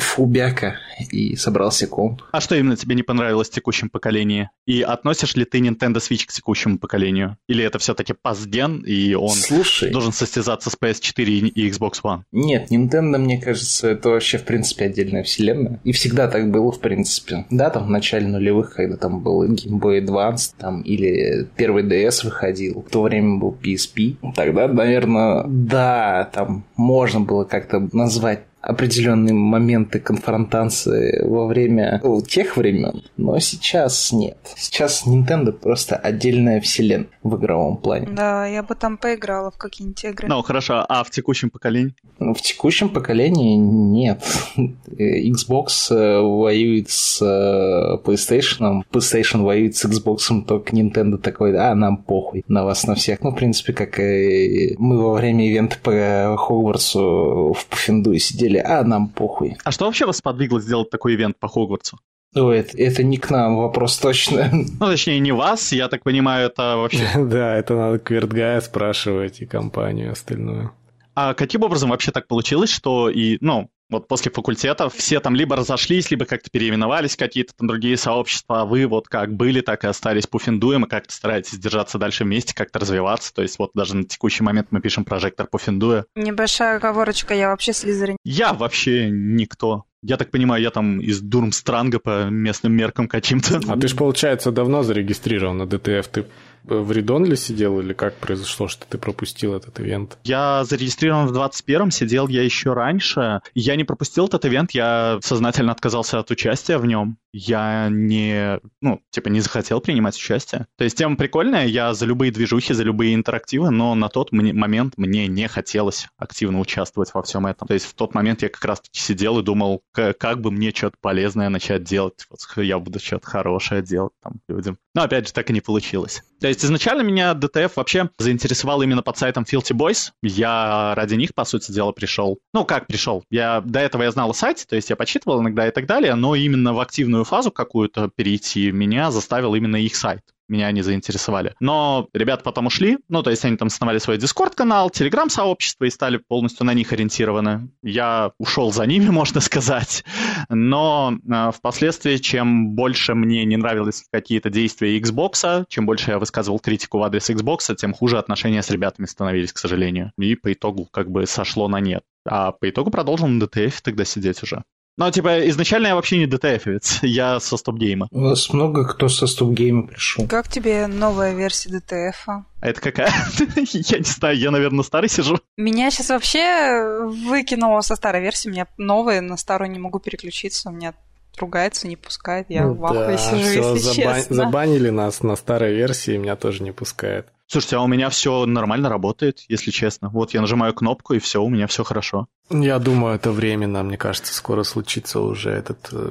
[0.00, 0.76] фу, бяка,
[1.10, 2.22] и собрался комп.
[2.32, 4.50] А что именно тебе не понравилось в текущем поколении?
[4.66, 7.36] И относишь ли ты Nintendo Switch к текущему поколению?
[7.48, 12.22] Или это все-таки пасген, и он Слушай, должен состязаться с PS4 и и Xbox One?
[12.32, 15.80] Нет, Nintendo, мне кажется, это вообще, в принципе, отдельная вселенная.
[15.84, 17.46] И всегда так было, в принципе.
[17.50, 22.24] Да, там в начале нулевых, когда там был Game Boy Advance, там, или первый DS
[22.24, 24.16] выходил, в то время был PSP.
[24.34, 32.58] Тогда, наверное, да, там можно было как-то назвать определенные моменты конфронтации во время ну, тех
[32.58, 34.36] времен, но сейчас нет.
[34.56, 38.08] Сейчас Nintendo просто отдельная вселенная в игровом плане.
[38.10, 40.28] Да, я бы там поиграла в какие-нибудь игры.
[40.28, 41.94] Ну, хорошо, а в текущем поколении?
[42.18, 44.22] Ну, В текущем поколении нет.
[44.56, 51.74] Э, Xbox э, воюет с э, PlayStation, PlayStation воюет с Xbox, только Nintendo такой, а,
[51.74, 53.22] нам похуй на вас, на всех.
[53.22, 58.84] Ну, в принципе, как и мы во время ивента по Хогвартсу в Пуффендуе сидели, а,
[58.84, 59.56] нам похуй.
[59.64, 61.98] А что вообще вас подвигло сделать такой ивент по Хогвартсу?
[62.34, 64.50] Ой, это, это не к нам вопрос точно.
[64.52, 67.08] Ну, точнее, не вас, я так понимаю, это вообще...
[67.16, 70.72] Да, это надо Квертгая спрашивать и компанию остальную.
[71.14, 75.56] А каким образом вообще так получилось, что и, ну, вот после факультета все там либо
[75.56, 79.84] разошлись, либо как-то переименовались в какие-то там другие сообщества, а вы вот как были, так
[79.84, 83.32] и остались пуффиндуем, и как-то стараетесь держаться дальше вместе, как-то развиваться.
[83.32, 86.04] То есть вот даже на текущий момент мы пишем прожектор пуффиндуя.
[86.14, 88.16] Небольшая оговорочка, я вообще слизерин.
[88.24, 89.84] Я вообще никто.
[90.02, 93.60] Я так понимаю, я там из Дурмстранга по местным меркам каким-то.
[93.66, 96.06] А ты ж, получается, давно зарегистрирован на ДТФ.
[96.08, 96.26] Ты
[96.68, 100.18] в Редонле сидел или как произошло, что ты пропустил этот ивент?
[100.24, 103.40] Я зарегистрирован в 21-м, сидел я еще раньше.
[103.54, 107.18] Я не пропустил этот ивент, я сознательно отказался от участия в нем.
[107.40, 110.66] Я не, ну, типа, не захотел принимать участие.
[110.76, 114.94] То есть тема прикольная, я за любые движухи, за любые интерактивы, но на тот момент
[114.96, 117.68] мне не хотелось активно участвовать во всем этом.
[117.68, 120.96] То есть в тот момент я как раз-таки сидел и думал, как бы мне что-то
[121.00, 122.26] полезное начать делать.
[122.28, 124.76] Вот я буду что-то хорошее делать там людям.
[124.94, 126.24] Но опять же, так и не получилось.
[126.40, 130.10] То есть изначально меня DTF вообще заинтересовал именно под сайтом Filthy Boys.
[130.22, 132.38] Я ради них, по сути дела, пришел.
[132.52, 133.22] Ну, как пришел?
[133.30, 136.16] Я до этого я знал о сайте, то есть я почитывал иногда и так далее,
[136.16, 141.54] но именно в активную фазу какую-то перейти меня заставил именно их сайт меня они заинтересовали.
[141.60, 146.16] Но ребята потом ушли, ну, то есть они там основали свой Дискорд-канал, Телеграм-сообщество и стали
[146.16, 147.70] полностью на них ориентированы.
[147.82, 150.04] Я ушел за ними, можно сказать,
[150.48, 156.58] но э, впоследствии, чем больше мне не нравились какие-то действия Xbox, чем больше я высказывал
[156.58, 160.12] критику в адрес Xbox, тем хуже отношения с ребятами становились, к сожалению.
[160.18, 162.02] И по итогу как бы сошло на нет.
[162.26, 164.62] А по итогу продолжил на DTF тогда сидеть уже.
[164.98, 168.08] Ну, типа, изначально я вообще не DTF-овец, я со стоп-гейма.
[168.10, 170.26] У нас много кто со стоп-гейма пришел.
[170.26, 172.14] Как тебе новая версия DTF?
[172.26, 173.12] А это какая?
[173.56, 175.38] я не знаю, я, наверное, старый сижу.
[175.56, 180.68] Меня сейчас вообще выкинуло со старой версии, у меня новая, на старую не могу переключиться,
[180.68, 180.94] у меня
[181.38, 184.36] ругается, не пускает, я Ну в ахуе да, сижу, всё, если заба- честно.
[184.36, 187.28] Забанили нас на старой версии, меня тоже не пускает.
[187.50, 190.10] Слушайте, а у меня все нормально работает, если честно.
[190.10, 192.26] Вот я нажимаю кнопку, и все, у меня все хорошо.
[192.50, 193.82] Я думаю, это временно.
[193.82, 195.88] Мне кажется, скоро случится уже этот...
[195.92, 196.10] э,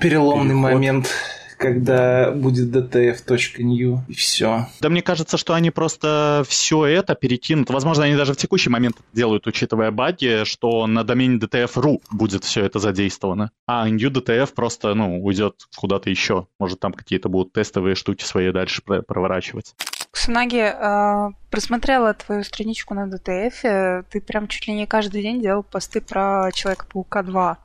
[0.00, 0.62] Переломный Переход.
[0.72, 1.08] момент,
[1.56, 4.66] когда будет dtf.new и все.
[4.80, 7.70] Да мне кажется, что они просто все это перекинут.
[7.70, 12.64] Возможно, они даже в текущий момент делают, учитывая баги, что на домене DTF.ru будет все
[12.64, 13.52] это задействовано.
[13.68, 16.48] А New DTF просто, ну, уйдет куда-то еще.
[16.58, 19.74] Может, там какие-то будут тестовые штуки свои дальше про- проворачивать.
[20.12, 25.62] Ксунаги, э, просмотрела твою страничку на DTF, ты прям чуть ли не каждый день делал
[25.62, 27.58] посты про Человека-паука 2.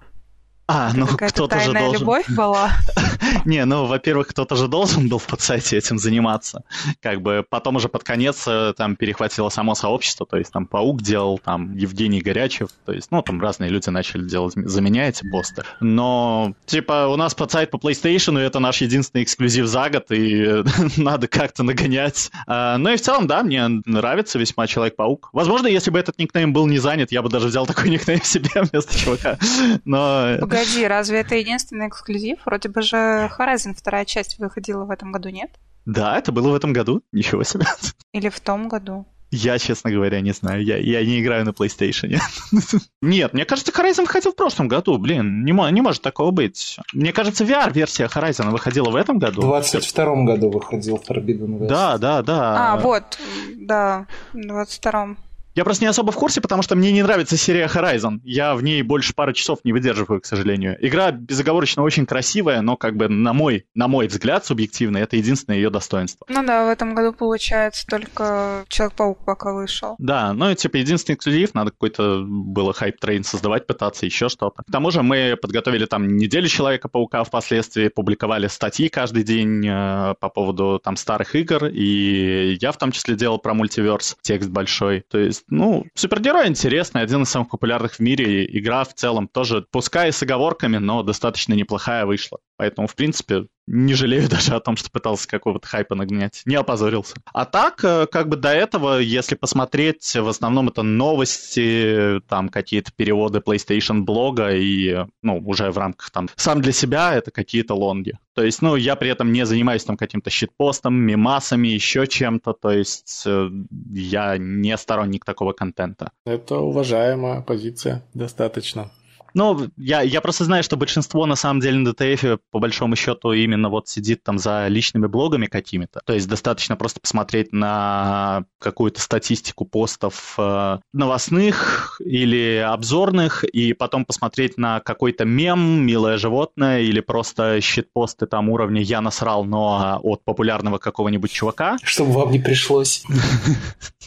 [0.68, 2.02] А, ну кто-то же должен...
[2.02, 2.74] любовь была.
[3.46, 6.64] Не, ну, во-первых, кто-то же должен был в подсайте этим заниматься.
[7.02, 11.02] Как бы потом уже под конец э, там перехватило само сообщество, то есть там Паук
[11.02, 15.30] делал, там Евгений Горячев, то есть, ну, там разные люди начали делать за меня эти
[15.30, 15.64] посты.
[15.80, 20.64] Но, типа, у нас подсайт по PlayStation, и это наш единственный эксклюзив за год, и
[20.98, 22.30] надо как-то нагонять.
[22.46, 25.30] А, ну и в целом, да, мне нравится весьма Человек-паук.
[25.32, 28.50] Возможно, если бы этот никнейм был не занят, я бы даже взял такой никнейм себе
[28.56, 29.38] вместо чувака.
[29.86, 30.36] Но...
[30.42, 30.57] Погоди,
[30.88, 32.40] разве это единственный эксклюзив?
[32.46, 35.52] Вроде бы же Horizon вторая часть выходила в этом году, нет?
[35.86, 37.02] Да, это было в этом году.
[37.12, 37.66] Ничего себе.
[38.12, 39.06] Или в том году?
[39.30, 40.64] Я, честно говоря, не знаю.
[40.64, 42.18] Я, я не играю на PlayStation.
[43.02, 44.98] Нет, мне кажется, Horizon выходил в прошлом году.
[44.98, 46.80] Блин, не, не может такого быть.
[46.94, 49.42] Мне кажется, VR-версия Horizon выходила в этом году.
[49.42, 51.68] В 22 году выходил Forbidden West.
[51.68, 52.74] Да, да, да.
[52.74, 53.20] А, вот,
[53.56, 55.18] да, в 22-м.
[55.58, 58.20] Я просто не особо в курсе, потому что мне не нравится серия Horizon.
[58.24, 60.78] Я в ней больше пары часов не выдерживаю, к сожалению.
[60.86, 65.58] Игра безоговорочно очень красивая, но как бы на мой, на мой взгляд субъективно, это единственное
[65.58, 66.28] ее достоинство.
[66.30, 69.96] Ну да, в этом году получается только Человек-паук пока вышел.
[69.98, 74.62] Да, ну и типа единственный эксклюзив, надо какой-то было хайп-трейн создавать, пытаться еще что-то.
[74.62, 80.30] К тому же мы подготовили там неделю Человека-паука впоследствии, публиковали статьи каждый день э, по
[80.30, 85.04] поводу там старых игр, и я в том числе делал про мультиверс, текст большой.
[85.10, 88.46] То есть ну, супергерой интересный, один из самых популярных в мире.
[88.58, 92.40] Игра в целом тоже, пускай с оговорками, но достаточно неплохая вышла.
[92.58, 96.42] Поэтому, в принципе, не жалею даже о том, что пытался какого-то хайпа нагнать.
[96.46, 97.16] Не опозорился.
[97.34, 102.92] А так, э, как бы до этого, если посмотреть, в основном это новости, там какие-то
[102.96, 108.18] переводы PlayStation блога и, ну, уже в рамках там сам для себя это какие-то лонги.
[108.34, 112.54] То есть, ну, я при этом не занимаюсь там каким-то щитпостом, мемасами, еще чем-то.
[112.54, 113.50] То есть, э,
[113.92, 116.12] я не сторонник такого контента.
[116.26, 118.92] Это уважаемая позиция, достаточно.
[119.38, 123.34] Ну, я, я просто знаю, что большинство, на самом деле, на ДТФ, по большому счету,
[123.34, 126.02] именно вот сидит там за личными блогами какими-то.
[126.08, 134.06] То есть достаточно просто посмотреть на какую-то статистику постов э, новостных или обзорных, и потом
[134.06, 140.24] посмотреть на какой-то мем, милое животное, или просто shit-посты там уровня «я насрал, но от
[140.24, 141.78] популярного какого-нибудь чувака».
[141.84, 143.04] Чтобы вам не пришлось.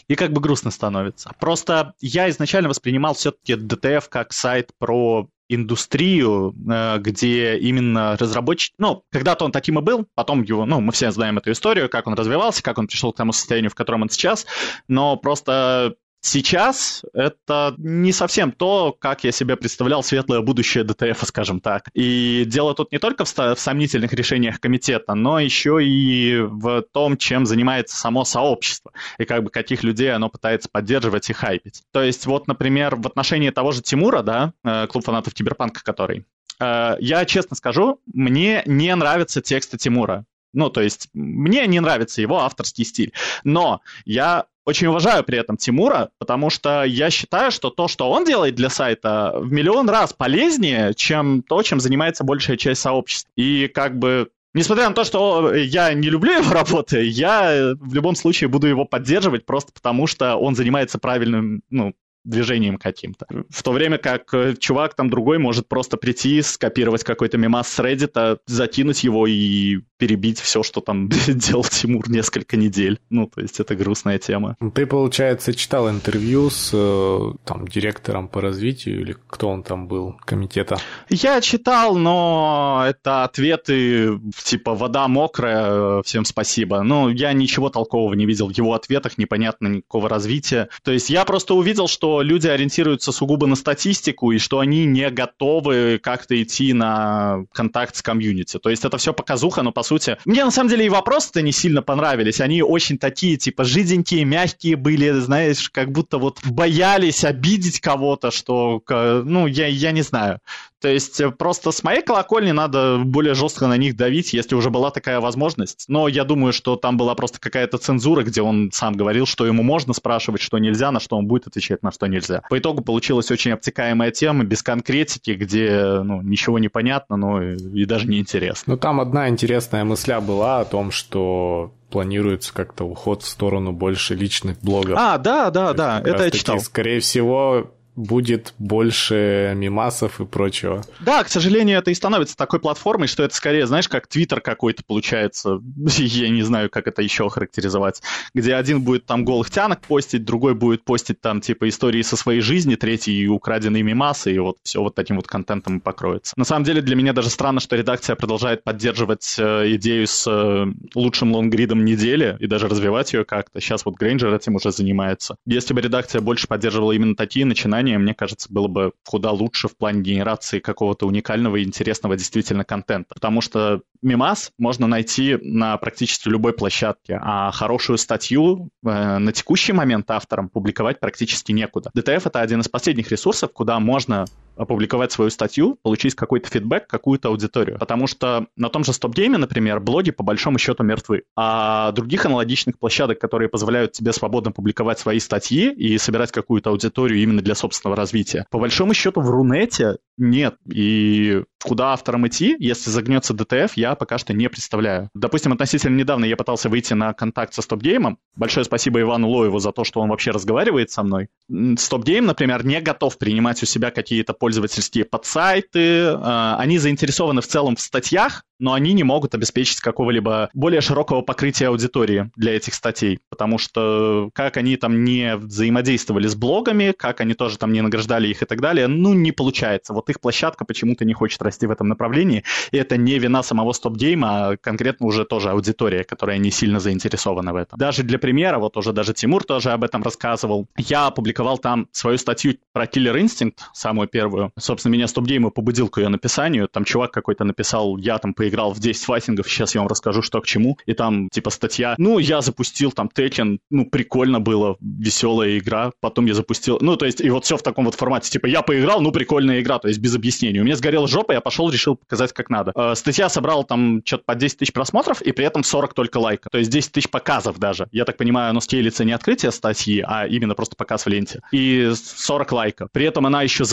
[0.08, 1.30] И как бы грустно становится.
[1.38, 5.19] Просто я изначально воспринимал все-таки DTF как сайт про
[5.50, 10.92] индустрию, э, где именно разработчик, ну, когда-то он таким и был, потом его, ну, мы
[10.92, 14.02] все знаем эту историю, как он развивался, как он пришел к тому состоянию, в котором
[14.02, 14.46] он сейчас,
[14.86, 21.60] но просто Сейчас это не совсем то, как я себе представлял светлое будущее DTF, скажем
[21.60, 21.88] так.
[21.94, 27.46] И дело тут не только в, сомнительных решениях комитета, но еще и в том, чем
[27.46, 31.82] занимается само сообщество, и как бы каких людей оно пытается поддерживать и хайпить.
[31.90, 36.26] То есть вот, например, в отношении того же Тимура, да, э, клуб фанатов Киберпанка, который,
[36.60, 40.26] э, я честно скажу, мне не нравятся тексты Тимура.
[40.52, 43.12] Ну, то есть, мне не нравится его авторский стиль.
[43.44, 48.24] Но я очень уважаю при этом Тимура, потому что я считаю, что то, что он
[48.24, 53.30] делает для сайта, в миллион раз полезнее, чем то, чем занимается большая часть сообщества.
[53.36, 58.16] И как бы Несмотря на то, что я не люблю его работы, я в любом
[58.16, 61.94] случае буду его поддерживать просто потому, что он занимается правильным, ну,
[62.24, 63.26] движением каким-то.
[63.48, 67.78] В то время как э, чувак там другой может просто прийти, скопировать какой-то мемас с
[67.78, 72.98] Reddit, закинуть его и перебить все, что там делал Тимур несколько недель.
[73.10, 74.56] Ну, то есть это грустная тема.
[74.74, 80.16] Ты, получается, читал интервью с э, там, директором по развитию или кто он там был,
[80.24, 80.78] комитета?
[81.10, 86.82] Я читал, но это ответы типа «вода мокрая, всем спасибо».
[86.82, 90.68] Ну, я ничего толкового не видел в его ответах, непонятно никакого развития.
[90.82, 95.10] То есть я просто увидел, что люди ориентируются сугубо на статистику и что они не
[95.10, 98.58] готовы как-то идти на контакт с комьюнити.
[98.58, 100.16] То есть это все показуха, но по сути...
[100.24, 102.40] Мне на самом деле и вопросы-то не сильно понравились.
[102.40, 108.82] Они очень такие, типа, жиденькие, мягкие были, знаешь, как будто вот боялись обидеть кого-то, что,
[108.88, 110.40] ну, я, я не знаю.
[110.80, 114.70] То есть э, просто с моей колокольни надо более жестко на них давить, если уже
[114.70, 115.84] была такая возможность.
[115.88, 119.62] Но я думаю, что там была просто какая-то цензура, где он сам говорил, что ему
[119.62, 122.42] можно спрашивать, что нельзя, на что он будет отвечать, на что нельзя.
[122.48, 127.56] По итогу получилась очень обтекаемая тема, без конкретики, где ну, ничего не понятно, но и,
[127.56, 128.72] и даже не интересно.
[128.72, 134.14] Ну там одна интересная мысля была о том, что планируется как-то уход в сторону больше
[134.14, 134.96] личных блогов.
[134.98, 136.60] А, да, да, да, это я читал.
[136.60, 140.82] Скорее всего, будет больше мимасов и прочего.
[141.00, 144.82] Да, к сожалению, это и становится такой платформой, что это скорее, знаешь, как Твиттер какой-то
[144.84, 145.60] получается.
[145.76, 148.02] Я не знаю, как это еще характеризовать.
[148.34, 152.40] Где один будет там голых тянок постить, другой будет постить там типа истории со своей
[152.40, 156.32] жизни, третий украденные мимасы, и вот все вот таким вот контентом и покроется.
[156.36, 160.66] На самом деле для меня даже странно, что редакция продолжает поддерживать э, идею с э,
[160.94, 163.60] лучшим лонгридом недели и даже развивать ее как-то.
[163.60, 165.36] Сейчас вот Грейнджер этим уже занимается.
[165.46, 169.76] Если бы редакция больше поддерживала именно такие начинания, мне кажется, было бы куда лучше в
[169.76, 173.14] плане генерации какого-то уникального и интересного действительно контента.
[173.14, 179.72] Потому что мимас можно найти на практически любой площадке, а хорошую статью э, на текущий
[179.72, 181.90] момент авторам публиковать практически некуда.
[181.96, 187.28] DTF— это один из последних ресурсов, куда можно опубликовать свою статью, получить какой-то фидбэк, какую-то
[187.28, 187.78] аудиторию.
[187.78, 191.22] Потому что на том же StopGame, например, блоги по большому счету мертвы.
[191.36, 197.20] А других аналогичных площадок, которые позволяют тебе свободно публиковать свои статьи и собирать какую-то аудиторию
[197.20, 200.56] именно для собственного развития, по большому счету в Рунете нет.
[200.70, 205.08] И куда авторам идти, если загнется DTF, я пока что не представляю.
[205.14, 208.16] Допустим, относительно недавно я пытался выйти на контакт со StopGame.
[208.36, 211.28] Большое спасибо Ивану Лоеву за то, что он вообще разговаривает со мной.
[211.50, 216.06] StopGame, например, не готов принимать у себя какие-то пользовательские подсайты.
[216.06, 221.22] А, они заинтересованы в целом в статьях, но они не могут обеспечить какого-либо более широкого
[221.22, 227.20] покрытия аудитории для этих статей, потому что как они там не взаимодействовали с блогами, как
[227.20, 229.94] они тоже там не награждали их и так далее, ну, не получается.
[229.94, 233.72] Вот их площадка почему-то не хочет расти в этом направлении, и это не вина самого
[233.72, 237.78] StopGame'а, а конкретно уже тоже аудитория, которая не сильно заинтересована в этом.
[237.78, 242.18] Даже для примера, вот уже даже Тимур тоже об этом рассказывал, я опубликовал там свою
[242.18, 244.29] статью про Killer Instinct, самую первую.
[244.58, 246.68] Собственно, меня StopGame побудил к ее написанию.
[246.68, 250.22] Там чувак какой-то написал, я там по поиграл в 10 файтингов, сейчас я вам расскажу,
[250.22, 250.76] что к чему.
[250.86, 255.92] И там, типа, статья, ну, я запустил там Tekken, ну, прикольно было, веселая игра.
[256.00, 258.62] Потом я запустил, ну, то есть, и вот все в таком вот формате, типа, я
[258.62, 260.60] поиграл, ну, прикольная игра, то есть, без объяснений.
[260.60, 262.72] У меня сгорела жопа, я пошел, решил показать, как надо.
[262.74, 266.48] Э, статья собрала там что-то по 10 тысяч просмотров, и при этом 40 только лайка.
[266.50, 267.86] То есть, 10 тысяч показов даже.
[267.92, 271.40] Я так понимаю, оно скейлится не открытие статьи, а именно просто показ в ленте.
[271.52, 272.88] И 40 лайка.
[272.92, 273.64] При этом она еще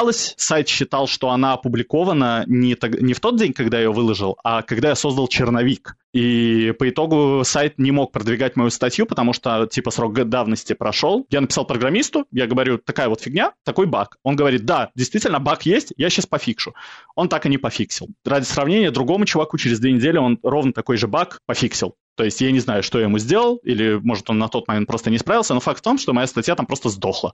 [0.00, 0.34] забаговалась.
[0.36, 4.62] Сайт считал, что она опубликована не, не в тот день, когда я ее выложил, а
[4.62, 5.96] когда я создал черновик.
[6.12, 11.24] И по итогу сайт не мог продвигать мою статью, потому что, типа, срок давности прошел.
[11.30, 14.16] Я написал программисту, я говорю, такая вот фигня, такой баг.
[14.24, 16.74] Он говорит, да, действительно, баг есть, я сейчас пофикшу.
[17.14, 18.08] Он так и не пофиксил.
[18.24, 21.94] Ради сравнения, другому чуваку через две недели он ровно такой же баг пофиксил.
[22.20, 24.86] То есть я не знаю, что я ему сделал, или, может, он на тот момент
[24.86, 27.32] просто не справился, но факт в том, что моя статья там просто сдохла.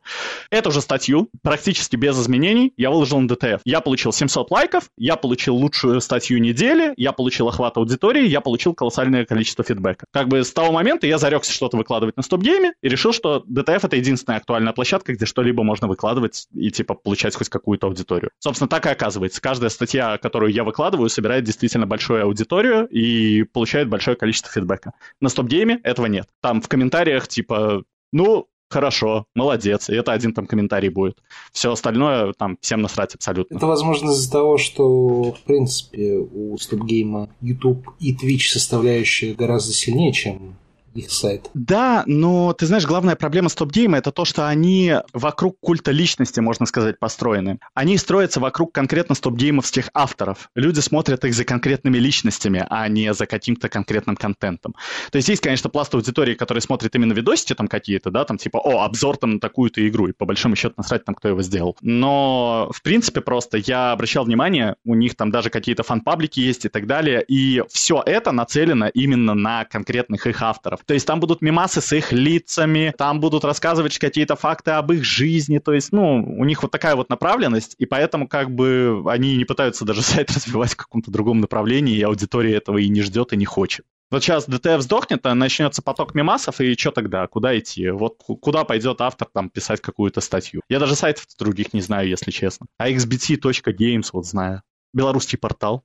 [0.49, 3.62] Эту же статью, практически без изменений, я выложил на DTF.
[3.64, 8.74] Я получил 700 лайков, я получил лучшую статью недели, я получил охват аудитории, я получил
[8.74, 10.07] колоссальное количество фидбэка.
[10.12, 13.80] Как бы с того момента я зарекся что-то выкладывать на стоп-гейме и решил, что DTF
[13.87, 18.30] это единственная актуальная площадка, где что-либо можно выкладывать и, типа, получать хоть какую-то аудиторию.
[18.39, 19.43] Собственно, так и оказывается.
[19.43, 24.93] Каждая статья, которую я выкладываю, собирает действительно большую аудиторию и получает большое количество фидбэка фидбэка.
[25.20, 26.29] На стоп-гейме этого нет.
[26.41, 31.18] Там в комментариях типа, ну, хорошо, молодец, и это один там комментарий будет.
[31.53, 33.57] Все остальное там всем насрать абсолютно.
[33.57, 40.12] Это, возможно, из-за того, что, в принципе, у стоп-гейма YouTube и Twitch составляющая гораздо сильнее,
[40.12, 40.57] чем
[41.01, 41.51] их сайт.
[41.55, 46.66] Да, но ты знаешь, главная проблема стоп-гейма это то, что они вокруг культа личности, можно
[46.66, 47.59] сказать, построены.
[47.74, 50.51] Они строятся вокруг конкретно стоп-геймовских авторов.
[50.55, 54.74] Люди смотрят их за конкретными личностями, а не за каким-то конкретным контентом.
[55.11, 58.59] То есть есть, конечно, пласт аудитории, которые смотрят именно видосики там какие-то, да, там типа,
[58.59, 61.76] о, обзор там на такую-то игру, и по большому счету насрать там, кто его сделал.
[61.80, 66.68] Но, в принципе, просто я обращал внимание, у них там даже какие-то фан-паблики есть и
[66.68, 70.80] так далее, и все это нацелено именно на конкретных их авторов.
[70.87, 75.05] То есть там будут мемасы с их лицами, там будут рассказывать какие-то факты об их
[75.05, 75.59] жизни.
[75.59, 79.45] То есть, ну, у них вот такая вот направленность, и поэтому как бы они не
[79.45, 83.37] пытаются даже сайт развивать в каком-то другом направлении, и аудитория этого и не ждет, и
[83.37, 83.84] не хочет.
[84.09, 87.26] Вот сейчас DTF сдохнет, а начнется поток мемасов, и что тогда?
[87.26, 87.91] Куда идти?
[87.91, 90.61] Вот куда пойдет автор там писать какую-то статью?
[90.68, 92.66] Я даже сайтов других не знаю, если честно.
[92.78, 94.62] А xbt.games вот знаю.
[94.93, 95.82] Белорусский портал.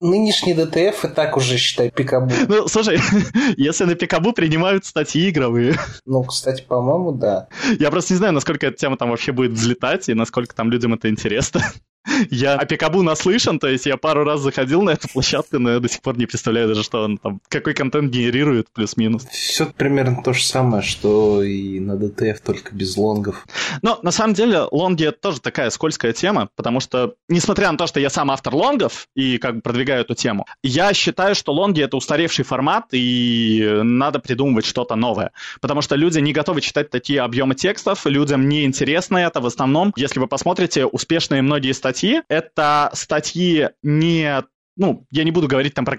[0.00, 2.32] Нынешний DTF и так уже, считай, пикабу.
[2.46, 3.00] Ну, слушай,
[3.56, 5.76] если на пикабу принимают статьи игровые.
[6.06, 7.48] Ну, кстати, по-моему, да.
[7.80, 10.94] Я просто не знаю, насколько эта тема там вообще будет взлетать и насколько там людям
[10.94, 11.62] это интересно.
[12.30, 15.80] Я о Пикабу наслышан, то есть я пару раз заходил на эту площадку, но я
[15.80, 19.26] до сих пор не представляю даже, что он там, какой контент генерирует, плюс-минус.
[19.30, 23.46] Все примерно то же самое, что и на DTF, только без лонгов.
[23.82, 27.86] Но на самом деле лонги это тоже такая скользкая тема, потому что, несмотря на то,
[27.86, 31.82] что я сам автор лонгов и как бы продвигаю эту тему, я считаю, что лонги
[31.82, 35.32] это устаревший формат, и надо придумывать что-то новое.
[35.60, 39.92] Потому что люди не готовы читать такие объемы текстов, людям не интересно это в основном.
[39.96, 44.42] Если вы посмотрите успешные многие статьи, это статьи не
[44.78, 45.98] ну, я не буду говорить там про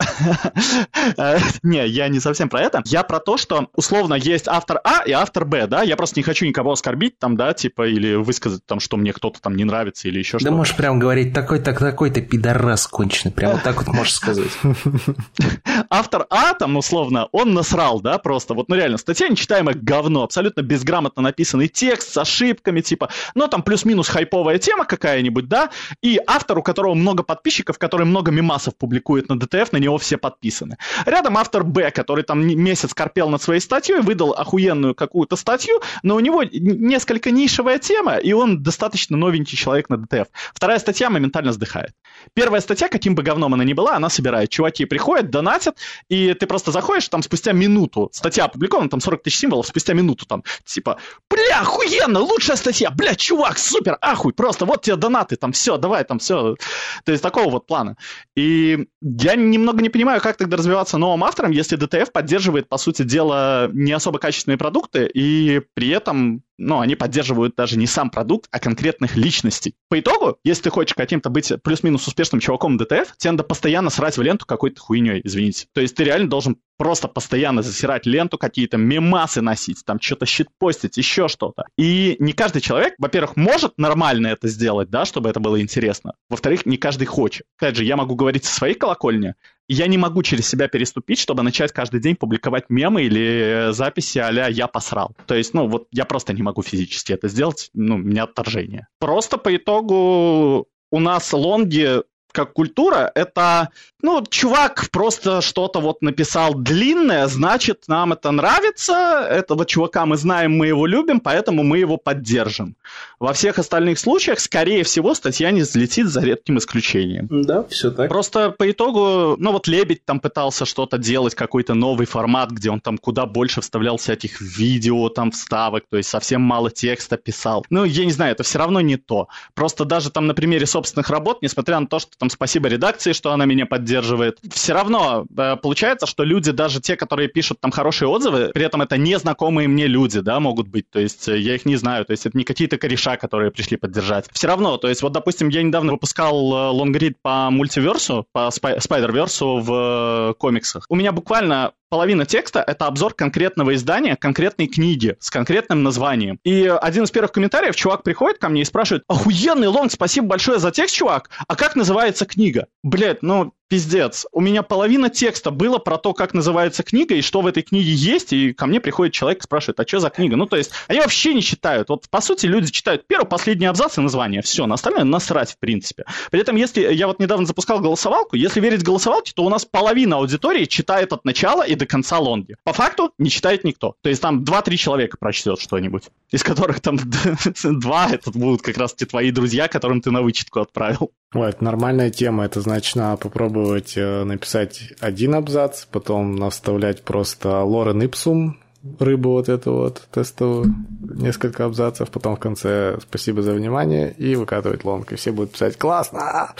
[1.62, 2.82] Не, я не совсем про это.
[2.86, 6.22] Я про то, что условно есть автор А и автор Б, да, я просто не
[6.22, 10.08] хочу никого оскорбить там, да, типа, или высказать там, что мне кто-то там не нравится
[10.08, 10.46] или еще что-то.
[10.46, 14.50] Да можешь прям говорить, такой-то, такой-то пидорас конченый, прям вот так вот можешь сказать.
[15.90, 20.62] Автор А там, условно, он насрал, да, просто, вот, ну реально, статья нечитаемое говно, абсолютно
[20.62, 25.70] безграмотно написанный текст с ошибками, типа, ну там плюс-минус хайповая тема какая-нибудь, да,
[26.02, 30.16] и автор, у которого много подписчиков, который много мемасов публикует на DTF, на него все
[30.16, 30.76] подписаны.
[31.06, 36.16] Рядом автор Б, который там месяц корпел над своей статьей, выдал охуенную какую-то статью, но
[36.16, 40.28] у него несколько нишевая тема, и он достаточно новенький человек на DTF.
[40.54, 41.92] Вторая статья моментально сдыхает.
[42.34, 44.50] Первая статья, каким бы говном она ни была, она собирает.
[44.50, 45.76] Чуваки приходят, донатят,
[46.08, 50.26] и ты просто заходишь, там спустя минуту, статья опубликована, там 40 тысяч символов, спустя минуту
[50.26, 55.52] там, типа, бля, охуенно, лучшая статья, бля, чувак, супер, ахуй, просто вот тебе донаты, там
[55.52, 56.56] все, давай, там все.
[57.04, 57.96] То есть такого вот плана.
[58.36, 63.02] И я немного не понимаю, как тогда развиваться новым автором, если DTF поддерживает, по сути
[63.02, 68.46] дела, не особо качественные продукты, и при этом но они поддерживают даже не сам продукт,
[68.52, 69.74] а конкретных личностей.
[69.88, 74.18] По итогу, если ты хочешь каким-то быть плюс-минус успешным чуваком ДТФ, тебе надо постоянно срать
[74.18, 75.68] в ленту какой-то хуйней, извините.
[75.72, 80.96] То есть ты реально должен просто постоянно засирать ленту, какие-то мемасы носить, там что-то щитпостить,
[80.96, 81.64] еще что-то.
[81.76, 86.14] И не каждый человек, во-первых, может нормально это сделать, да, чтобы это было интересно.
[86.30, 87.44] Во-вторых, не каждый хочет.
[87.58, 89.34] Опять же, я могу говорить со своей колокольни,
[89.68, 94.16] я не могу через себя переступить, чтобы начать каждый день публиковать мемы или э, записи
[94.16, 95.14] а «я посрал».
[95.26, 98.88] То есть, ну, вот я просто не могу физически это сделать, ну, у меня отторжение.
[98.98, 102.02] Просто по итогу у нас лонги
[102.32, 103.70] как культура, это,
[104.02, 110.56] ну, чувак просто что-то вот написал длинное, значит, нам это нравится, этого чувака мы знаем,
[110.56, 112.76] мы его любим, поэтому мы его поддержим.
[113.18, 117.28] Во всех остальных случаях, скорее всего, статья не взлетит за редким исключением.
[117.30, 118.08] Да, все так.
[118.08, 122.80] Просто по итогу, ну вот Лебедь там пытался что-то делать, какой-то новый формат, где он
[122.80, 127.64] там куда больше вставлял всяких видео, там вставок, то есть совсем мало текста писал.
[127.70, 129.28] Ну, я не знаю, это все равно не то.
[129.54, 133.32] Просто даже там на примере собственных работ, несмотря на то, что там спасибо редакции, что
[133.32, 134.38] она меня поддерживает.
[134.52, 138.82] Все равно э, получается, что люди, даже те, которые пишут там хорошие отзывы, при этом
[138.82, 140.88] это незнакомые мне люди, да, могут быть.
[140.90, 143.78] То есть э, я их не знаю, то есть это не какие-то кореша, которые пришли
[143.78, 144.26] поддержать.
[144.32, 149.56] Все равно, то есть вот, допустим, я недавно выпускал э, лонгрид по мультиверсу, по спайдер-версу
[149.60, 150.84] в комиксах.
[150.90, 156.38] У меня буквально половина текста— это обзор конкретного издания, конкретной книги с конкретным названием.
[156.44, 160.58] И один из первых комментариев, чувак приходит ко мне и спрашивает, охуенный лонг, спасибо большое
[160.58, 162.68] за текст, чувак, а как называется книга?
[162.82, 164.26] Блять, ну, пиздец.
[164.32, 167.92] У меня половина текста было про то, как называется книга и что в этой книге
[167.92, 170.36] есть, и ко мне приходит человек и спрашивает, а что за книга?
[170.36, 171.88] Ну, то есть, они вообще не читают.
[171.88, 174.42] Вот, по сути, люди читают первый, последний абзац и название.
[174.42, 176.04] Все, на остальное насрать, в принципе.
[176.32, 180.16] При этом, если я вот недавно запускал голосовалку, если верить голосовалке, то у нас половина
[180.16, 182.56] аудитории читает от начала и до конца лонги.
[182.64, 183.94] По факту не читает никто.
[184.02, 186.98] То есть там 2-3 человека прочтет что-нибудь, из которых там
[187.62, 191.12] два это будут как раз те твои друзья, которым ты на вычетку отправил.
[191.32, 192.44] Ой, это нормальная тема.
[192.44, 193.59] Это значит, надо попробовать
[193.96, 198.58] э, написать один абзац, потом наставлять просто lorem ipsum,
[198.98, 204.84] рыбу вот эту вот тестовую, несколько абзацев, потом в конце спасибо за внимание и выкатывать
[204.84, 205.12] лонг.
[205.12, 206.54] И все будут писать «Классно!»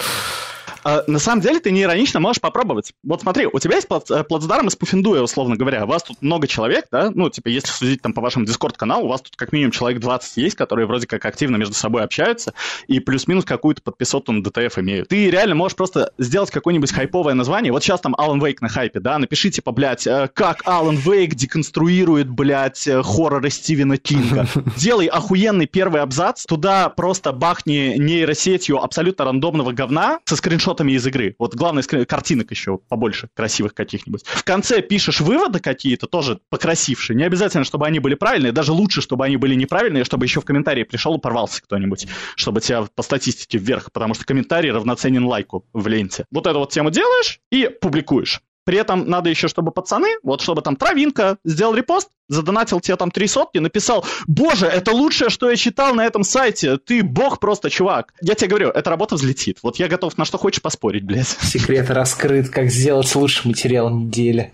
[0.84, 2.92] А, на самом деле ты не иронично можешь попробовать.
[3.02, 5.84] Вот смотри, у тебя есть э, плацдарм из Пуффендуя, условно говоря.
[5.84, 7.10] У вас тут много человек, да?
[7.14, 10.36] Ну, типа, если судить там по вашему дискорд-каналу, у вас тут как минимум человек 20
[10.38, 12.54] есть, которые вроде как активно между собой общаются
[12.86, 15.08] и плюс-минус какую-то подписоту на DTF имеют.
[15.08, 17.72] Ты реально можешь просто сделать какое-нибудь хайповое название.
[17.72, 19.18] Вот сейчас там Alan Wake на хайпе, да?
[19.18, 24.46] Напиши, типа, блядь, э, как Alan Wake деконструирует, блядь, э, хорроры Стивена Кинга.
[24.76, 31.06] Делай охуенный первый абзац, туда просто бахни нейросетью абсолютно рандомного говна со скриншотом скриншотами из
[31.06, 31.34] игры.
[31.38, 34.24] Вот главное, картинок еще побольше, красивых каких-нибудь.
[34.24, 37.16] В конце пишешь выводы какие-то, тоже покрасившие.
[37.16, 40.44] Не обязательно, чтобы они были правильные, даже лучше, чтобы они были неправильные, чтобы еще в
[40.44, 42.06] комментарии пришел и порвался кто-нибудь,
[42.36, 46.24] чтобы тебя по статистике вверх, потому что комментарий равноценен лайку в ленте.
[46.30, 48.40] Вот эту вот тему делаешь и публикуешь.
[48.64, 53.10] При этом надо еще, чтобы пацаны, вот чтобы там Травинка сделал репост, задонатил тебе там
[53.10, 57.70] три сотки, написал, боже, это лучшее, что я читал на этом сайте, ты бог просто,
[57.70, 58.14] чувак.
[58.20, 59.58] Я тебе говорю, эта работа взлетит.
[59.62, 61.26] Вот я готов на что хочешь поспорить, блядь.
[61.26, 64.52] Секрет раскрыт, как сделать лучший материал недели.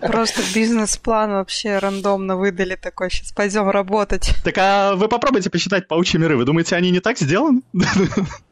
[0.00, 4.30] Просто бизнес-план вообще рандомно выдали такой, сейчас пойдем работать.
[4.44, 7.62] Так а вы попробуйте посчитать паучьи миры, вы думаете, они не так сделаны?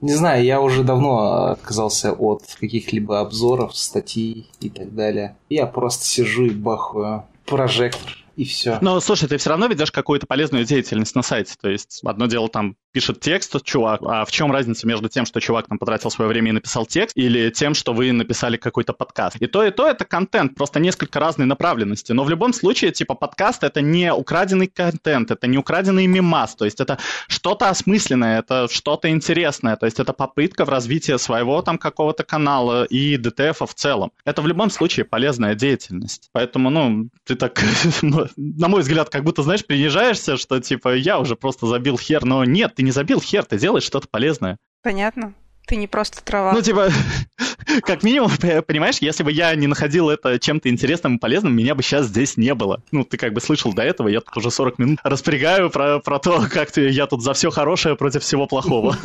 [0.00, 5.36] Не знаю, я уже давно отказался от каких-либо обзоров, статей и так далее.
[5.48, 8.78] Я просто сижу и бахаю прожектор и все.
[8.80, 11.54] Но слушай, ты все равно ведешь какую-то полезную деятельность на сайте.
[11.60, 15.40] То есть одно дело там пишет текст чувак, а в чем разница между тем, что
[15.40, 19.36] чувак там потратил свое время и написал текст, или тем, что вы написали какой-то подкаст?
[19.36, 22.12] И то, и то это контент, просто несколько разной направленности.
[22.12, 26.64] Но в любом случае, типа, подкаст это не украденный контент, это не украденный мимас, то
[26.64, 31.78] есть это что-то осмысленное, это что-то интересное, то есть это попытка в развитии своего там
[31.78, 34.12] какого-то канала и ДТФ в целом.
[34.24, 36.28] Это в любом случае полезная деятельность.
[36.32, 37.62] Поэтому, ну, ты так,
[38.36, 42.44] на мой взгляд, как будто, знаешь, принижаешься, что типа я уже просто забил хер, но
[42.44, 44.58] нет, ты не забил хер, ты делаешь что-то полезное.
[44.82, 45.34] Понятно.
[45.66, 46.52] Ты не просто трава.
[46.52, 46.88] Ну, типа,
[47.82, 48.30] как минимум,
[48.66, 52.36] понимаешь, если бы я не находил это чем-то интересным и полезным, меня бы сейчас здесь
[52.36, 52.82] не было.
[52.90, 56.18] Ну, ты как бы слышал до этого, я тут уже 40 минут распрягаю про, про
[56.18, 58.96] то, как ты, я тут за все хорошее против всего плохого.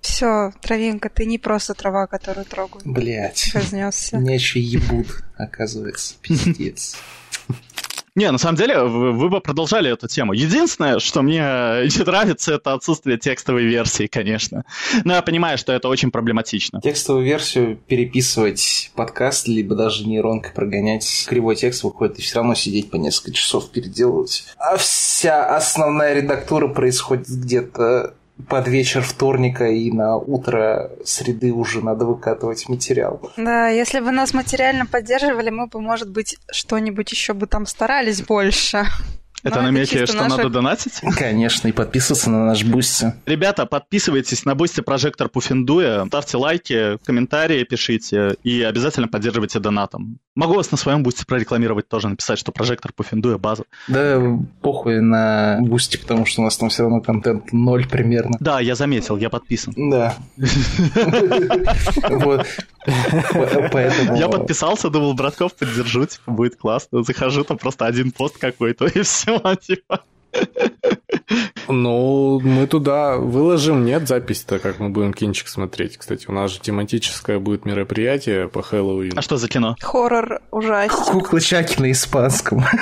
[0.00, 2.86] Все, травинка, ты не просто трава, которую трогают.
[2.86, 3.50] Блять.
[3.54, 4.18] Разнесся.
[4.18, 6.14] Меня еще ебут, оказывается.
[6.22, 6.96] Пиздец.
[8.16, 10.32] Не, на самом деле, вы, вы бы продолжали эту тему.
[10.32, 14.64] Единственное, что мне не нравится, это отсутствие текстовой версии, конечно.
[15.04, 16.80] Но я понимаю, что это очень проблематично.
[16.80, 22.90] Текстовую версию переписывать подкаст, либо даже нейронкой прогонять кривой текст выходит, и все равно сидеть
[22.90, 24.44] по несколько часов переделывать.
[24.56, 28.14] А вся основная редактура происходит где-то
[28.48, 33.20] под вечер вторника и на утро среды уже надо выкатывать материал.
[33.36, 38.22] Да, если бы нас материально поддерживали, мы бы, может быть, что-нибудь еще бы там старались
[38.22, 38.84] больше.
[39.42, 41.00] Это намеки, что наша- надо донатить?
[41.16, 43.12] Конечно, и подписываться на наш Boosty.
[43.26, 50.18] Ребята, подписывайтесь на Boosty Прожектор Пуффендуя, ставьте лайки, комментарии пишите и обязательно поддерживайте донатом.
[50.34, 53.64] Могу вас на своем Boosty прорекламировать тоже, написать, что Прожектор Пуффендуя база.
[53.88, 54.20] Да
[54.62, 58.36] похуй на Boosty, потому что у нас там все равно контент ноль примерно.
[58.40, 59.74] Да, я заметил, я подписан.
[59.76, 60.16] Да.
[62.08, 62.46] Вот.
[63.72, 64.16] Поэтому...
[64.16, 67.02] Я подписался, думал, братков поддержу, типа, будет классно.
[67.02, 70.02] Захожу, там просто один пост какой-то, и все, типа.
[71.68, 75.96] Ну, мы туда выложим, нет запись-то, как мы будем кинчик смотреть.
[75.96, 79.14] Кстати, у нас же тематическое будет мероприятие по Хэллоуину.
[79.16, 79.76] А что за кино?
[79.80, 81.12] Хоррор ужастик.
[81.12, 82.64] Куклы Чаки на испанском.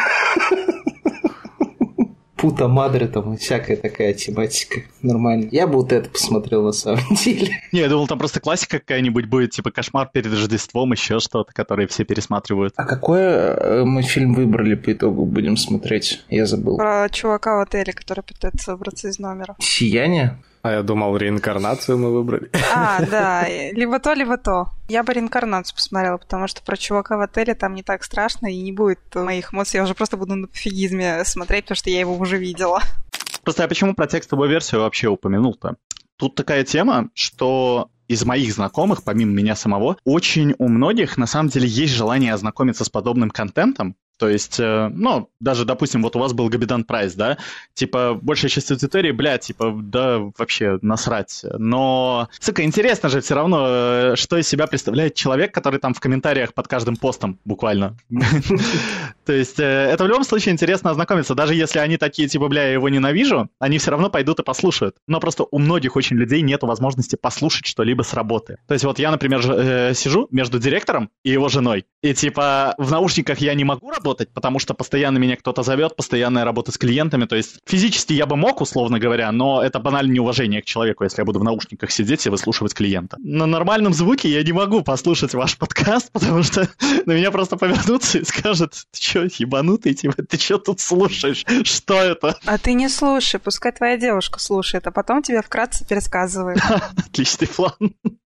[2.45, 4.83] Пута Мадре там и всякая такая тематика.
[5.01, 5.49] Нормально.
[5.51, 7.63] Я бы вот это посмотрел на самом деле.
[7.73, 11.89] Не, я думал, там просто классика какая-нибудь будет, типа «Кошмар перед Рождеством», еще что-то, которые
[11.89, 12.75] все пересматривают.
[12.77, 16.23] А какой э, мы фильм выбрали по итогу будем смотреть?
[16.29, 16.77] Я забыл.
[16.77, 19.57] Про чувака в отеле, который пытается выбраться из номера.
[19.59, 20.37] Сияние?
[20.65, 22.51] А я думал, реинкарнацию мы выбрали.
[22.75, 24.71] А, да, либо то, либо то.
[24.89, 28.63] Я бы реинкарнацию посмотрела, потому что про чувака в отеле там не так страшно и
[28.63, 29.77] не будет моих эмоций.
[29.77, 32.81] Я уже просто буду на пофигизме смотреть, потому что я его уже видела.
[33.43, 35.77] Просто я почему про текстовую версию вообще упомянул-то?
[36.17, 41.51] Тут такая тема, что из моих знакомых, помимо меня самого, очень у многих на самом
[41.51, 43.97] деле есть желание ознакомиться с подобным контентом.
[44.19, 47.37] То есть, э, ну, даже, допустим, вот у вас был Габидан Прайс, да,
[47.75, 51.45] типа, большая часть аудитории, бля, типа, да, вообще насрать.
[51.59, 56.01] Но, сука, интересно же все равно, э, что из себя представляет человек, который там в
[56.01, 57.97] комментариях под каждым постом буквально.
[59.25, 61.35] То есть, э, это в любом случае интересно ознакомиться.
[61.35, 64.97] Даже если они такие, типа, бля, я его ненавижу, они все равно пойдут и послушают.
[65.09, 68.59] Но просто у многих очень людей нет возможности послушать что-либо с работы.
[68.69, 69.43] То есть, вот я, например,
[69.95, 74.59] сижу между директором и его женой, и, типа, в наушниках я не могу работать, потому
[74.59, 77.25] что постоянно меня кто-то зовет, постоянная работа с клиентами.
[77.25, 81.21] То есть, физически я бы мог, условно говоря, но это банальное неуважение к человеку, если
[81.21, 83.17] я буду в наушниках сидеть и выслушивать клиента.
[83.21, 86.69] На нормальном звуке я не могу послушать ваш подкаст, потому что
[87.07, 91.45] на меня просто повернутся и скажут, ты что, ебанутый, типа, ты что тут слушаешь?
[91.65, 92.37] Что это?
[92.45, 96.59] А ты не слушай, пускай твоя девушка слушает, а потом тебе вкратце пересказывает.
[96.97, 97.95] Отличный план.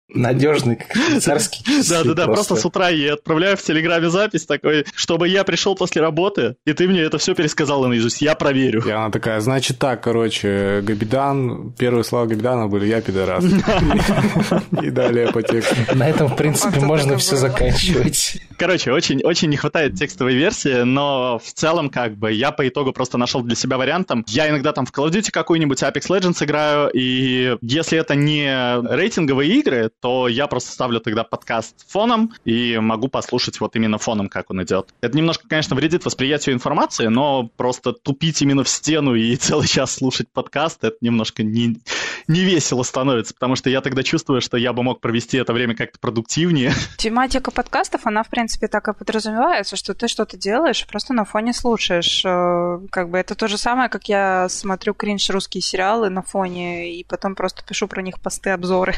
[0.09, 5.27] Надежный, как швейцарский часы Да-да-да, просто с утра я отправляю в Телеграме запись такой, чтобы
[5.27, 8.21] я пришел после работы, и ты мне это все пересказала наизусть.
[8.21, 8.83] Я проверю.
[8.87, 13.43] И она такая, значит так, короче, Габидан, первые слова Габидана были «я пидорас».
[14.81, 15.75] И далее по тексту.
[15.93, 18.37] На этом, в принципе, можно все заканчивать.
[18.57, 22.93] Короче, очень, очень не хватает текстовой версии, но в целом, как бы, я по итогу
[22.93, 24.23] просто нашел для себя вариантом.
[24.27, 28.47] Я иногда там в Call of Duty какой-нибудь Apex Legends играю, и если это не
[28.89, 34.29] рейтинговые игры, то я просто ставлю тогда подкаст фоном и могу послушать вот именно фоном,
[34.29, 34.93] как он идет.
[35.01, 39.95] Это немножко, конечно, вредит восприятию информации, но просто тупить именно в стену и целый час
[39.95, 41.79] слушать подкаст, это немножко не,
[42.27, 45.75] не весело становится, потому что я тогда чувствую, что я бы мог провести это время
[45.75, 46.73] как-то продуктивнее.
[46.97, 51.53] Тематика подкастов, она, в принципе, так и подразумевается, что ты что-то делаешь, просто на фоне
[51.53, 52.23] слушаешь.
[52.23, 56.93] Э, как бы это то же самое, как я смотрю кринж русские сериалы на фоне
[56.93, 58.95] и потом просто пишу про них посты, обзоры.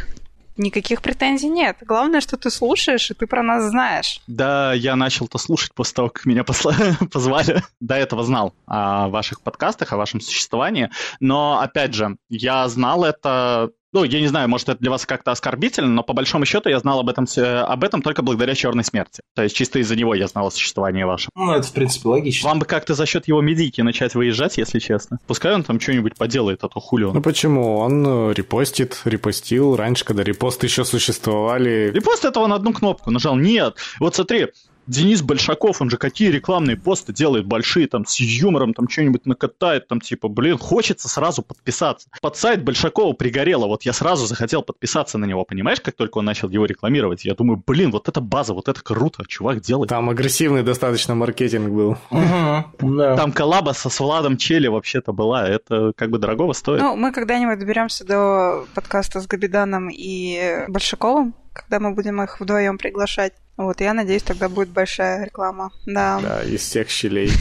[0.60, 1.78] Никаких претензий нет.
[1.80, 4.20] Главное, что ты слушаешь, и ты про нас знаешь.
[4.28, 6.76] Да, я начал-то слушать после того, как меня посла...
[7.14, 7.64] позвали.
[7.80, 10.90] До этого знал о ваших подкастах, о вашем существовании.
[11.22, 15.32] Но, опять же, я знал это ну, я не знаю, может, это для вас как-то
[15.32, 19.22] оскорбительно, но по большому счету я знал об этом, об этом только благодаря Черной смерти.
[19.36, 21.30] То есть чисто из-за него я знал о существовании вашем.
[21.36, 22.50] Ну, это, в принципе, логично.
[22.50, 25.18] Вам бы как-то за счет его медики начать выезжать, если честно.
[25.26, 27.16] Пускай он там что-нибудь поделает, а то хули он.
[27.16, 27.78] Ну почему?
[27.78, 31.92] Он э, репостит, репостил раньше, когда репосты еще существовали.
[31.94, 33.36] Репост это он одну кнопку нажал.
[33.36, 33.76] Нет.
[34.00, 34.48] Вот смотри,
[34.90, 39.88] Денис Большаков, он же какие рекламные посты делает большие, там, с юмором, там, что-нибудь накатает,
[39.88, 42.10] там, типа, блин, хочется сразу подписаться.
[42.22, 46.26] Под сайт Большакова пригорело, вот я сразу захотел подписаться на него, понимаешь, как только он
[46.26, 47.24] начал его рекламировать.
[47.24, 49.90] Я думаю, блин, вот это база, вот это круто, чувак делает.
[49.90, 51.98] Там агрессивный достаточно маркетинг был.
[52.10, 56.82] Там коллаба со Владом Чели вообще-то была, это как бы дорогого стоит.
[56.82, 62.78] Ну, мы когда-нибудь доберемся до подкаста с Габиданом и Большаковым, когда мы будем их вдвоем
[62.78, 63.34] приглашать.
[63.58, 65.72] Вот, я надеюсь, тогда будет большая реклама.
[65.86, 66.20] Да.
[66.22, 67.32] Да, из всех щелей.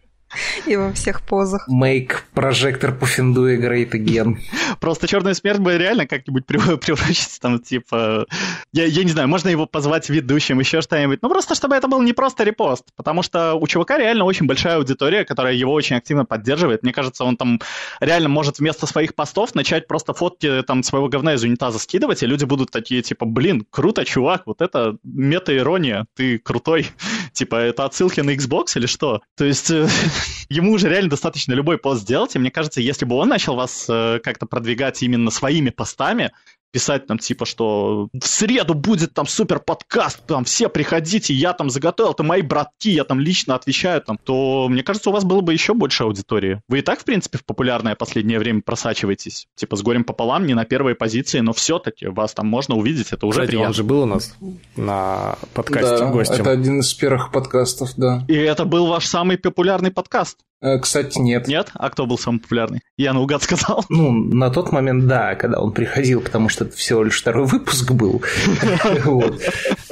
[0.65, 1.67] И во всех позах.
[1.69, 4.38] Make прожектор Пуффендуя great again.
[4.80, 8.25] Просто черная смерть бы реально как-нибудь превращаться там, типа...
[8.73, 11.19] Я, я не знаю, можно его позвать ведущим, еще что-нибудь.
[11.21, 12.86] Ну, просто чтобы это был не просто репост.
[12.95, 16.84] Потому что у чувака реально очень большая аудитория, которая его очень активно поддерживает.
[16.84, 17.59] Мне кажется, он там
[17.99, 22.25] реально может вместо своих постов начать просто фотки там своего говна из унитаза скидывать, и
[22.25, 26.88] люди будут такие, типа, блин, круто, чувак, вот это мета-ирония, ты крутой.
[27.34, 29.21] типа, это отсылки на Xbox или что?
[29.36, 29.88] То есть э,
[30.49, 33.86] ему уже реально достаточно любой пост сделать, и мне кажется, если бы он начал вас
[33.89, 36.32] э, как-то продвигать именно своими постами,
[36.78, 41.71] писать там типа, что в среду будет там супер подкаст, там все приходите, я там
[41.71, 45.41] заготовил, это мои братки, я там лично отвечаю там, то мне кажется, у вас было
[45.41, 46.61] бы еще больше аудитории.
[46.67, 50.53] Вы и так, в принципе, в популярное последнее время просачиваетесь, типа с горем пополам, не
[50.53, 53.69] на первой позиции, но все-таки вас там можно увидеть, это уже Кстати, приятно.
[53.69, 54.36] он же был у нас
[54.75, 56.41] на подкасте да, гостем.
[56.41, 58.23] это один из первых подкастов, да.
[58.28, 60.38] И это был ваш самый популярный подкаст.
[60.60, 61.47] Э, Кстати, нет.
[61.47, 61.70] Нет?
[61.74, 62.82] А кто был самый популярный?
[62.97, 63.86] Я наугад сказал.
[63.89, 67.91] Ну, на тот момент, да, когда он приходил, потому что это всего лишь второй выпуск
[67.91, 68.22] был.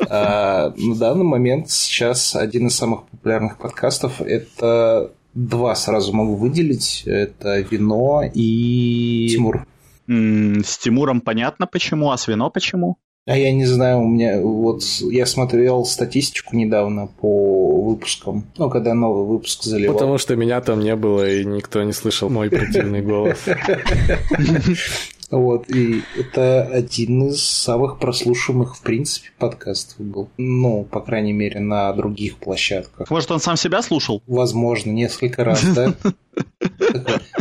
[0.07, 7.03] А на данный момент сейчас один из самых популярных подкастов– это два сразу могу выделить.
[7.05, 9.66] Это «Вино» и «Тимур».
[10.07, 12.97] С Тимуром понятно почему, а с Вино почему?
[13.28, 18.93] А я не знаю, у меня вот я смотрел статистику недавно по выпускам, ну, когда
[18.93, 19.95] новый выпуск заливал.
[19.95, 23.39] Потому что меня там не было, и никто не слышал мой противный голос.
[25.32, 30.30] Вот, и это один из самых прослушиваемых, в принципе, подкастов был.
[30.38, 33.09] Ну, по крайней мере, на других площадках.
[33.09, 34.21] Может, он сам себя слушал?
[34.28, 35.95] Возможно, несколько раз, да?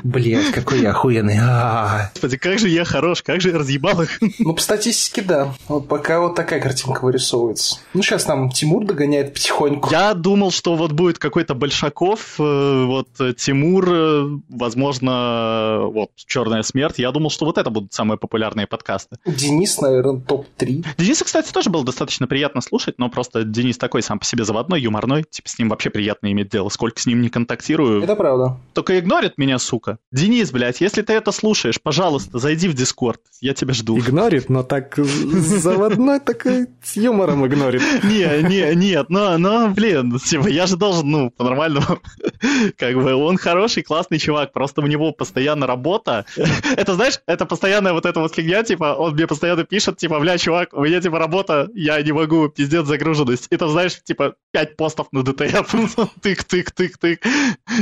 [0.02, 1.38] Блять, какой я охуенный.
[1.38, 2.10] А-а-а.
[2.12, 4.20] Господи, как же я хорош, как же я разъебал их.
[4.38, 5.54] Ну, по статистике, да.
[5.68, 7.78] Вот пока вот такая картинка вырисовывается.
[7.94, 9.90] Ну, сейчас там Тимур догоняет потихоньку.
[9.90, 16.62] Я думал, что вот будет какой-то Большаков, э, вот э, Тимур, э, возможно, вот Черная
[16.62, 16.98] смерть.
[16.98, 19.16] Я думал, что вот это будут самые популярные подкасты.
[19.24, 20.86] Денис, наверное, топ-3.
[20.98, 24.80] Дениса, кстати, тоже было достаточно приятно слушать, но просто Денис такой сам по себе заводной,
[24.80, 25.24] юморной.
[25.24, 26.68] Типа с ним вообще приятно иметь дело.
[26.68, 28.02] Сколько с ним не контактирую.
[28.02, 28.58] Это правда.
[28.84, 29.96] Только игнорит меня, сука.
[30.12, 33.22] Денис, блядь, если ты это слушаешь, пожалуйста, зайди в Discord.
[33.40, 33.98] Я тебя жду.
[33.98, 37.80] Игнорит, но так заводной такой с юмором игнорит.
[38.04, 41.98] Не, не, нет, но, но, блин, типа, я же должен, ну, по-нормальному,
[42.76, 46.26] как бы, он хороший, классный чувак, просто у него постоянно работа.
[46.76, 50.36] Это, знаешь, это постоянная вот эта вот фигня, типа, он мне постоянно пишет, типа, бля,
[50.36, 53.46] чувак, у меня, типа, работа, я не могу, пиздец, загруженность.
[53.50, 55.74] И там, знаешь, типа, пять постов на DTF,
[56.20, 57.18] тык-тык-тык-тык.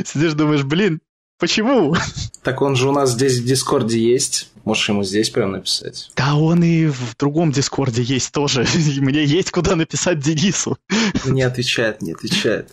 [0.04, 0.91] Сидишь, думаешь, блин,
[1.42, 1.96] Почему?
[2.44, 4.48] Так он же у нас здесь в Дискорде есть.
[4.64, 6.12] Можешь ему здесь прям написать.
[6.14, 8.64] Да он и в другом Дискорде есть тоже.
[8.96, 10.78] И Мне есть куда написать Денису.
[11.26, 12.70] Не отвечает, не отвечает.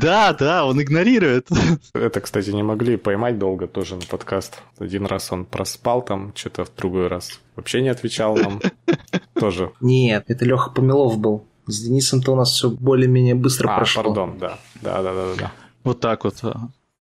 [0.00, 1.48] Да, да, он игнорирует.
[1.92, 4.62] Это, кстати, не могли поймать долго тоже на подкаст.
[4.78, 8.62] Один раз он проспал там, что-то в другой раз вообще не отвечал нам.
[9.38, 9.72] Тоже.
[9.82, 11.44] Нет, это Леха Помилов был.
[11.66, 14.04] С Денисом-то у нас все более-менее быстро А, прошло.
[14.04, 14.58] пардон, да.
[14.80, 15.52] Да, да, да, да.
[15.82, 16.42] Вот так вот.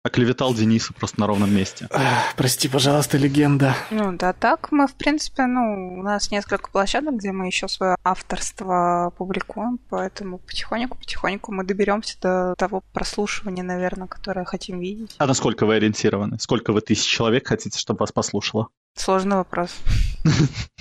[0.09, 1.87] Оклеветал Дениса просто на ровном месте.
[1.91, 3.75] Ах, прости, пожалуйста, легенда.
[3.91, 7.95] Ну да, так мы, в принципе, ну, у нас несколько площадок, где мы еще свое
[8.03, 15.13] авторство публикуем, поэтому потихоньку-потихоньку мы доберемся до того прослушивания, наверное, которое хотим видеть.
[15.19, 16.39] А насколько вы ориентированы?
[16.39, 18.69] Сколько вы тысяч человек хотите, чтобы вас послушало?
[18.95, 19.71] Сложный вопрос.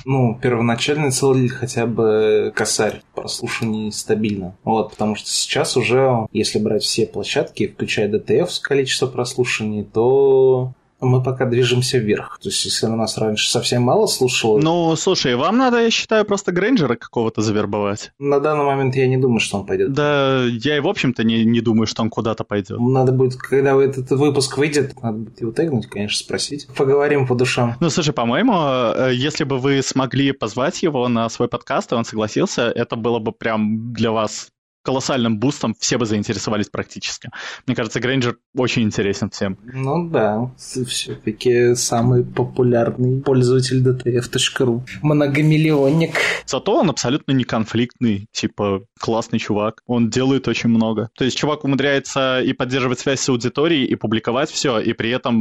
[0.05, 4.57] Ну, первоначальный цель хотя бы косарь прослушаний стабильно.
[4.65, 10.73] Вот, потому что сейчас уже, если брать все площадки, включая DTF с количество прослушаний, то
[11.01, 12.39] мы пока движемся вверх.
[12.43, 14.59] То есть, если у нас раньше совсем мало слушало...
[14.59, 18.13] Ну, слушай, вам надо, я считаю, просто Грейнджера какого-то завербовать.
[18.19, 19.93] На данный момент я не думаю, что он пойдет.
[19.93, 22.79] Да, я и, в общем-то, не, не думаю, что он куда-то пойдет.
[22.81, 26.67] Надо будет, когда этот выпуск выйдет, надо будет его тегнуть, конечно, спросить.
[26.77, 27.77] Поговорим по душам.
[27.81, 32.05] Ну, слушай, по-моему, э, если бы вы смогли позвать его на свой подкаст, и он
[32.05, 34.49] согласился, это было бы прям для вас
[34.83, 37.31] колоссальным бустом, все бы заинтересовались практически.
[37.67, 39.59] Мне кажется, Грейнджер очень интересен всем.
[39.65, 44.83] Ну да, все-таки самый популярный пользователь dtf.ru.
[45.03, 46.15] Многомиллионник.
[46.47, 49.83] Зато он абсолютно не конфликтный, типа классный чувак.
[49.87, 51.11] Он делает очень много.
[51.17, 55.35] То есть чувак умудряется и поддерживать связь с аудиторией, и публиковать все, и при этом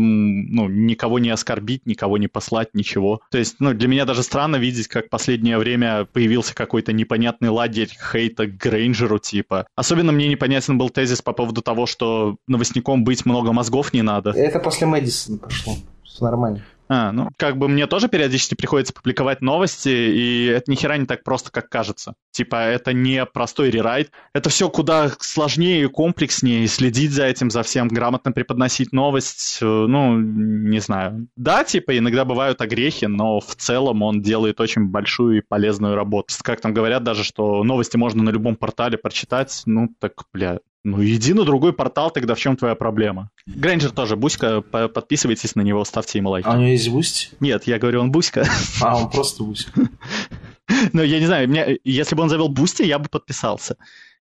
[0.52, 3.22] ну, никого не оскорбить, никого не послать, ничего.
[3.32, 7.90] То есть ну, для меня даже странно видеть, как последнее время появился какой-то непонятный ладерь
[8.12, 9.68] хейта к Грейнджеру, типа.
[9.76, 14.32] Особенно мне непонятен был тезис по поводу того, что новостником быть много мозгов не надо.
[14.32, 15.76] Это после Мэдисона пошло.
[16.04, 16.64] Все нормально.
[16.90, 21.06] А, ну, как бы мне тоже периодически приходится публиковать новости, и это ни хера не
[21.06, 22.14] так просто, как кажется.
[22.32, 24.12] Типа, это не простой рерайт.
[24.34, 29.60] Это все куда сложнее и комплекснее, и следить за этим, за всем, грамотно преподносить новость,
[29.62, 31.28] э, ну, не знаю.
[31.36, 36.34] Да, типа, иногда бывают огрехи, но в целом он делает очень большую и полезную работу.
[36.42, 41.04] Как там говорят даже, что новости можно на любом портале прочитать, ну, так, бля, ну,
[41.04, 43.30] иди на другой портал, тогда в чем твоя проблема?
[43.46, 46.48] Грейнджер тоже, Буська, подписывайтесь на него, ставьте ему лайки.
[46.48, 47.32] А у него есть Бусти?
[47.42, 48.48] Нет, я говорю, он Буська.
[48.82, 49.72] А, он просто Буська.
[50.92, 53.78] Ну, я не знаю, меня, если бы он завел Бусти, я бы подписался.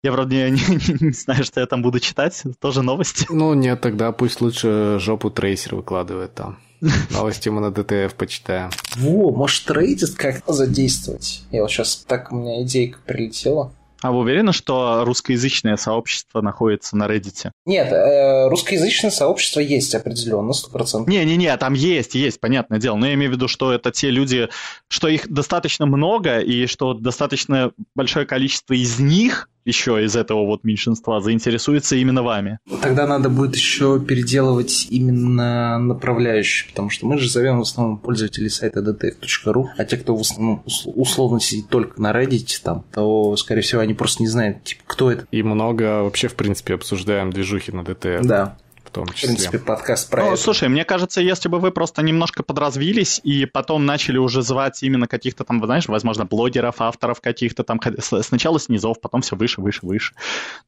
[0.02, 3.26] Я вроде не, не, не знаю, что я там буду читать, тоже новости.
[3.28, 6.58] Ну нет, тогда пусть лучше жопу трейсер выкладывает там.
[7.10, 8.70] Новости мы на ДТФ почитаем.
[8.96, 11.44] Во, может трейдит как-то задействовать?
[11.50, 13.72] Я вот сейчас так, у меня идейка прилетела.
[14.02, 17.50] А вы уверены, что русскоязычное сообщество находится на Reddit?
[17.66, 21.08] Нет, э, русскоязычное сообщество есть определенно, сто процентов.
[21.08, 22.96] Не-не-не, там есть, есть, понятное дело.
[22.96, 24.48] Но я имею в виду, что это те люди,
[24.88, 30.64] что их достаточно много, и что достаточно большое количество из них еще из этого вот
[30.64, 32.58] меньшинства заинтересуется именно вами.
[32.80, 38.50] Тогда надо будет еще переделывать именно направляющие, потому что мы же зовем в основном пользователей
[38.50, 43.62] сайта dtf.ru, а те, кто в основном условно сидит только на Reddit, там, то, скорее
[43.62, 45.26] всего, они просто не знают, типа, кто это.
[45.30, 48.22] И много вообще, в принципе, обсуждаем движухи на DTF.
[48.24, 48.56] Да
[48.92, 49.28] том числе.
[49.28, 50.42] В принципе, подкаст про ну, это.
[50.42, 55.06] Слушай, мне кажется, если бы вы просто немножко подразвились и потом начали уже звать именно
[55.08, 60.14] каких-то там, знаешь, возможно, блогеров, авторов каких-то там, сначала снизов, потом все выше, выше, выше.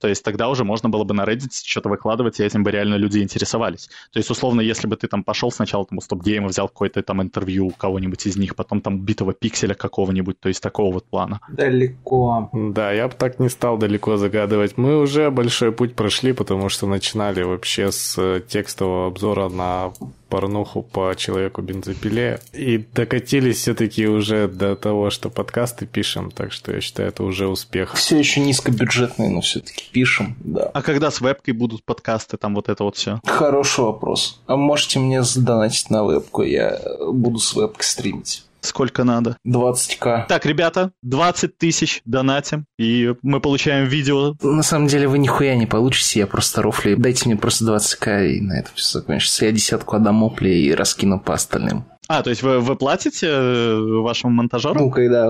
[0.01, 2.95] То есть тогда уже можно было бы на Reddit что-то выкладывать, и этим бы реально
[2.97, 3.89] люди интересовались.
[4.13, 7.03] То есть, условно, если бы ты там пошел сначала там у Стоп Гейма, взял какое-то
[7.03, 11.05] там интервью у кого-нибудь из них, потом там битого пикселя какого-нибудь, то есть такого вот
[11.05, 11.41] плана.
[11.49, 12.51] Далеко.
[12.53, 14.77] Да, я бы так не стал далеко загадывать.
[14.77, 18.14] Мы уже большой путь прошли, потому что начинали вообще с
[18.49, 19.93] текстового обзора на
[20.29, 22.41] порнуху по человеку бензопиле.
[22.53, 27.47] И докатились все-таки уже до того, что подкасты пишем, так что я считаю, это уже
[27.47, 27.95] успех.
[27.95, 30.71] Все еще низкобюджетные, но все-таки пишем, да.
[30.75, 33.21] А когда с вебкой будут подкасты, там вот это вот все?
[33.25, 34.41] Хороший вопрос.
[34.47, 36.81] А можете мне задонатить на вебку, я
[37.13, 38.45] буду с вебкой стримить.
[38.65, 39.37] Сколько надо?
[39.47, 40.27] 20к.
[40.27, 44.35] Так, ребята, 20 тысяч донатим, и мы получаем видео.
[44.43, 46.97] На самом деле вы нихуя не получите, я просто рофлю.
[46.97, 49.45] Дайте мне просто 20к, и на этом все закончится.
[49.45, 51.85] Я десятку отдам опли и раскину по остальным.
[52.09, 54.81] А, то есть вы, вы платите э, вашему монтажеру?
[54.81, 55.27] Ну, когда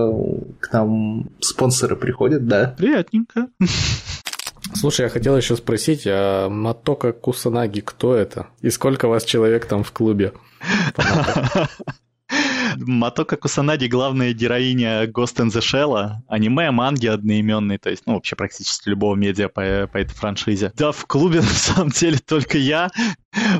[0.59, 2.73] к нам спонсоры приходят, да.
[2.77, 3.47] Приятненько.
[4.73, 8.47] Слушай, я хотел еще спросить, а Матока Кусанаги кто это?
[8.61, 10.33] И сколько вас человек там в клубе?
[12.77, 18.35] Матока Кусанаги главная героиня Ghost in the Shell, аниме, манги одноименные, то есть, ну, вообще
[18.35, 20.71] практически любого медиа по, по этой франшизе.
[20.75, 22.89] Да, в клубе на самом деле только я.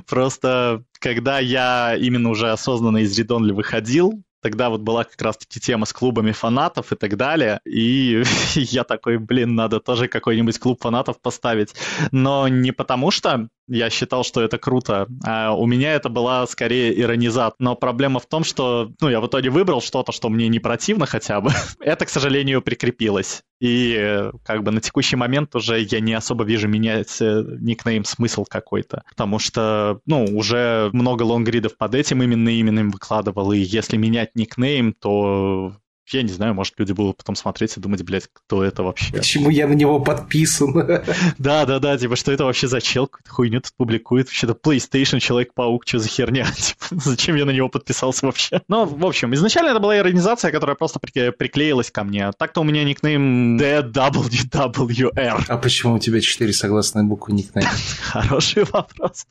[0.07, 5.87] Просто когда я именно уже осознанно из Редонли выходил, тогда вот была как раз-таки тема
[5.87, 8.21] с клубами фанатов и так далее, и
[8.53, 11.73] я такой, блин, надо тоже какой-нибудь клуб фанатов поставить.
[12.11, 15.07] Но не потому что я считал, что это круто.
[15.25, 17.55] А у меня это была скорее иронизация.
[17.57, 21.07] Но проблема в том, что ну, я в итоге выбрал что-то, что мне не противно
[21.07, 21.49] хотя бы.
[21.79, 23.41] это, к сожалению, прикрепилось.
[23.65, 28.45] И э, как бы на текущий момент уже я не особо вижу менять никнейм смысл
[28.47, 29.01] какой-то.
[29.09, 34.93] Потому что, ну, уже много лонгридов под этим именно именем выкладывал, и если менять никнейм,
[34.93, 35.73] то
[36.11, 39.11] я не знаю, может, люди будут потом смотреть и думать, блядь, кто это вообще?
[39.13, 40.73] Почему я на него подписан?
[41.37, 45.19] Да, да, да, типа, что это вообще за чел, какую-то хуйню тут публикует, вообще-то PlayStation,
[45.19, 46.45] Человек-паук, что за херня?
[46.55, 48.61] Типа, зачем я на него подписался вообще?
[48.67, 52.31] Ну, в общем, изначально это была иронизация, которая просто приклеилась ко мне.
[52.37, 55.45] Так-то у меня никнейм DWWR.
[55.47, 57.67] А почему у тебя четыре согласные буквы никнейм?
[58.01, 59.25] Хороший вопрос.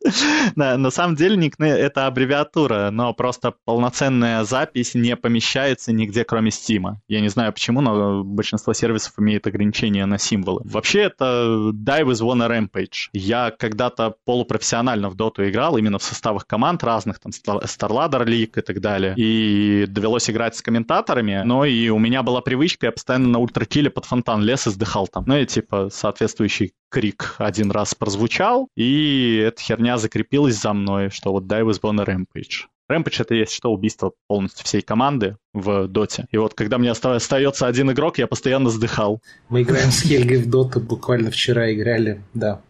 [0.57, 6.51] на, на самом деле никнейм— это аббревиатура, но просто полноценная запись не помещается нигде, кроме
[6.65, 6.97] Steam.
[7.09, 10.63] Я не знаю почему, но большинство сервисов имеет ограничения на символы.
[10.65, 13.09] Вообще это Die with One Rampage.
[13.13, 18.61] Я когда-то полупрофессионально в доту играл, именно в составах команд разных, там Starladder League и
[18.61, 19.15] так далее.
[19.17, 23.91] И довелось играть с комментаторами, но и у меня была привычка, я постоянно на ультракиле
[23.91, 25.25] под фонтан лес и сдыхал там.
[25.27, 31.33] Ну и типа соответствующий крик один раз прозвучал, и эта херня закрепилась за мной, что
[31.33, 32.67] вот Die with One Rampage.
[32.89, 36.27] Рэмпидж это есть что убийство полностью всей команды в доте.
[36.31, 39.23] И вот когда мне остается один игрок, я постоянно сдыхал.
[39.49, 42.61] Мы играем с Хельгой в доту, буквально вчера играли, да.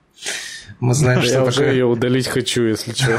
[0.81, 3.19] Мы знаем, что Я уже ее удалить хочу, если что.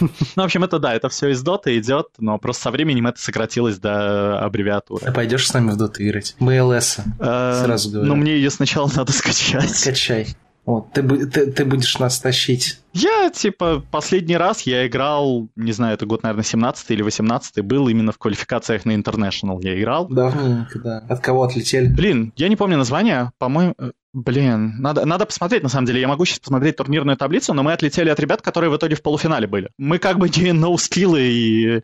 [0.00, 3.18] Ну, в общем, это да, это все из доты идет, но просто со временем это
[3.18, 5.06] сократилось до аббревиатуры.
[5.06, 6.36] А пойдешь с нами в доту играть?
[6.38, 8.08] Мы ЛС, э, сразу говорю.
[8.08, 9.74] Ну, мне ее сначала надо скачать.
[9.74, 10.36] Скачай.
[10.66, 12.80] Вот, ты, ты, ты будешь нас тащить.
[12.94, 17.88] Я, типа, последний раз я играл, не знаю, это год, наверное, 17 или 18 был
[17.88, 20.08] именно в квалификациях на International я играл.
[20.08, 21.04] Давненько, да.
[21.08, 21.88] От кого отлетели?
[21.88, 23.74] Блин, я не помню название, по-моему...
[23.78, 26.00] Э, блин, надо, надо посмотреть, на самом деле.
[26.00, 29.02] Я могу сейчас посмотреть турнирную таблицу, но мы отлетели от ребят, которые в итоге в
[29.02, 29.70] полуфинале были.
[29.76, 31.82] Мы как бы не ноускиллы и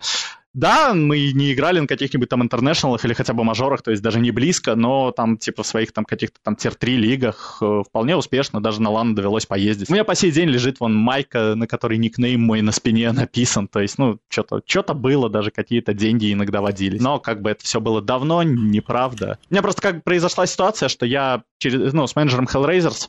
[0.52, 4.20] да, мы не играли на каких-нибудь там интернешнлах или хотя бы мажорах, то есть даже
[4.20, 8.60] не близко, но там типа в своих там каких-то там tier-3 лигах э, вполне успешно,
[8.60, 9.88] даже на LAN довелось поездить.
[9.88, 13.68] У меня по сей день лежит вон майка, на которой никнейм мой на спине написан,
[13.68, 17.00] то есть, ну, что-то что было, даже какие-то деньги иногда водились.
[17.00, 19.38] Но как бы это все было давно, неправда.
[19.50, 23.08] У меня просто как произошла ситуация, что я через, ну, с менеджером Hellraisers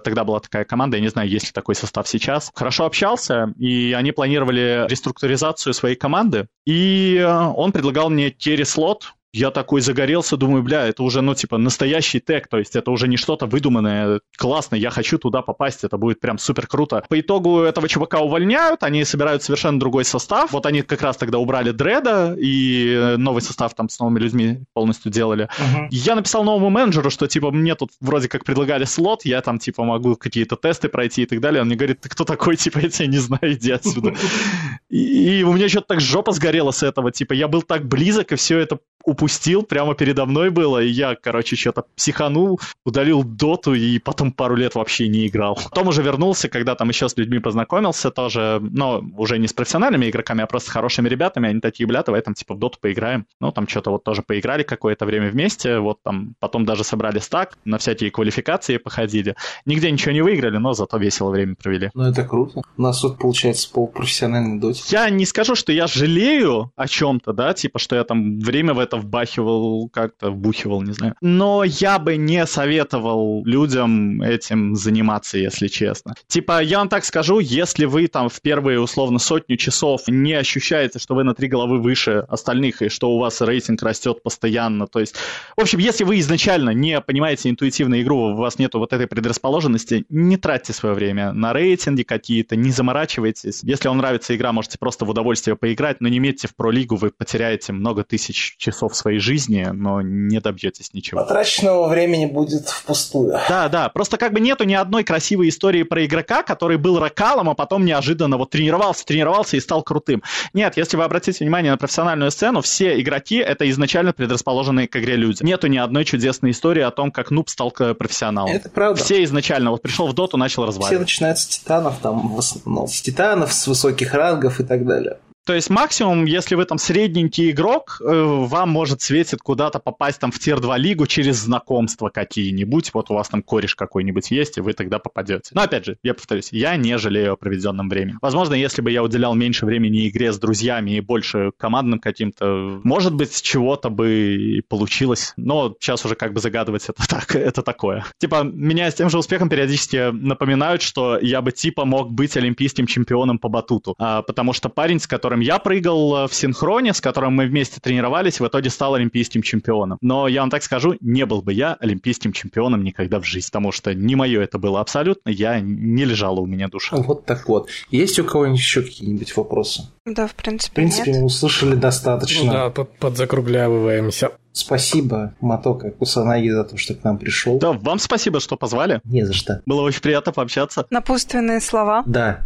[0.00, 2.50] тогда была такая команда, я не знаю, есть ли такой состав сейчас.
[2.54, 6.48] Хорошо общался, и они планировали реструктуризацию своей команды.
[6.66, 11.58] И э, он предлагал мне carry-слот, я такой загорелся, думаю, бля, это уже, ну, типа,
[11.58, 15.98] настоящий тег, то есть это уже не что-то выдуманное, классно, я хочу туда попасть, это
[15.98, 17.04] будет прям супер круто.
[17.08, 21.38] По итогу этого чувака увольняют, они собирают совершенно другой состав, вот они как раз тогда
[21.38, 25.48] убрали Дреда, и новый состав там с новыми людьми полностью делали.
[25.58, 25.88] Uh-huh.
[25.90, 29.82] Я написал новому менеджеру, что, типа, мне тут вроде как предлагали слот, я там, типа,
[29.82, 31.60] могу какие-то тесты пройти и так далее.
[31.60, 34.14] Он мне говорит, ты кто такой, типа, я тебя не знаю, иди отсюда.
[34.90, 38.30] И, и у меня что-то так жопа сгорела с этого, типа, я был так близок,
[38.30, 43.74] и все это упустил, прямо передо мной было, и я, короче, что-то психанул, удалил доту
[43.74, 45.58] и потом пару лет вообще не играл.
[45.62, 50.08] Потом уже вернулся, когда там еще с людьми познакомился тоже, но уже не с профессиональными
[50.08, 53.26] игроками, а просто с хорошими ребятами, они такие, бля, давай там типа в доту поиграем.
[53.40, 57.58] Ну, там что-то вот тоже поиграли какое-то время вместе, вот там потом даже собрали стак,
[57.64, 59.36] на всякие квалификации походили.
[59.66, 61.90] Нигде ничего не выиграли, но зато весело время провели.
[61.94, 62.62] Ну, это круто.
[62.76, 64.82] У нас тут получается полупрофессиональный доте.
[64.88, 68.78] Я не скажу, что я жалею о чем-то, да, типа, что я там время в
[68.78, 71.14] это это вбахивал как-то, вбухивал, не знаю.
[71.20, 76.14] Но я бы не советовал людям этим заниматься, если честно.
[76.26, 80.98] Типа, я вам так скажу, если вы там в первые, условно, сотню часов не ощущаете,
[80.98, 85.00] что вы на три головы выше остальных, и что у вас рейтинг растет постоянно, то
[85.00, 85.16] есть...
[85.56, 90.04] В общем, если вы изначально не понимаете интуитивную игру, у вас нету вот этой предрасположенности,
[90.08, 93.60] не тратьте свое время на рейтинги какие-то, не заморачивайтесь.
[93.62, 97.10] Если вам нравится игра, можете просто в удовольствие поиграть, но не метьте в пролигу, вы
[97.10, 101.20] потеряете много тысяч часов часов своей жизни, но не добьетесь ничего.
[101.20, 103.38] Потраченного времени будет впустую.
[103.48, 103.88] Да, да.
[103.88, 107.84] Просто как бы нету ни одной красивой истории про игрока, который был ракалом, а потом
[107.84, 110.22] неожиданно вот тренировался, тренировался и стал крутым.
[110.52, 115.16] Нет, если вы обратите внимание на профессиональную сцену, все игроки— это изначально предрасположенные к игре
[115.16, 115.42] люди.
[115.42, 118.50] Нету ни одной чудесной истории о том, как нуб стал профессионалом.
[118.50, 119.02] Это правда.
[119.02, 119.70] Все изначально.
[119.70, 120.92] Вот пришел в доту, начал разваливать.
[120.92, 125.18] Все начинают с титанов, там, в основном, с титанов, с высоких рангов и так далее.
[125.44, 130.32] То есть максимум, если вы там средненький игрок, э, вам может светит куда-то попасть там
[130.32, 132.92] в тир-2 лигу через знакомства какие-нибудь.
[132.94, 135.50] Вот у вас там кореш какой-нибудь есть, и вы тогда попадете.
[135.52, 138.16] Но опять же, я повторюсь, я не жалею о проведенном времени.
[138.22, 143.14] Возможно, если бы я уделял меньше времени игре с друзьями и больше командным каким-то, может
[143.14, 145.34] быть, чего-то бы и получилось.
[145.36, 148.06] Но сейчас уже как бы загадывать это так, это такое.
[148.18, 152.86] Типа, меня с тем же успехом периодически напоминают, что я бы типа мог быть олимпийским
[152.86, 153.94] чемпионом по батуту.
[153.98, 157.80] А, потому что парень, с которым которым я прыгал в синхроне, с которым мы вместе
[157.80, 159.98] тренировались, в итоге стал олимпийским чемпионом.
[160.00, 163.72] Но я вам так скажу, не был бы я олимпийским чемпионом никогда в жизни, потому
[163.72, 166.96] что не мое это было абсолютно, я не лежала у меня душа.
[166.96, 167.68] Вот так вот.
[167.90, 169.88] Есть у кого-нибудь еще какие-нибудь вопросы?
[170.06, 171.20] Да, в принципе, В принципе, нет.
[171.20, 172.44] мы услышали достаточно.
[172.44, 174.30] Ну да, под, подзакруглявываемся.
[174.52, 177.58] Спасибо, Матока Кусанаги, за то, что к нам пришел.
[177.58, 179.00] Да, вам спасибо, что позвали.
[179.02, 179.60] Не за что.
[179.66, 180.86] Было очень приятно пообщаться.
[180.90, 182.04] Напутственные слова.
[182.06, 182.42] Да.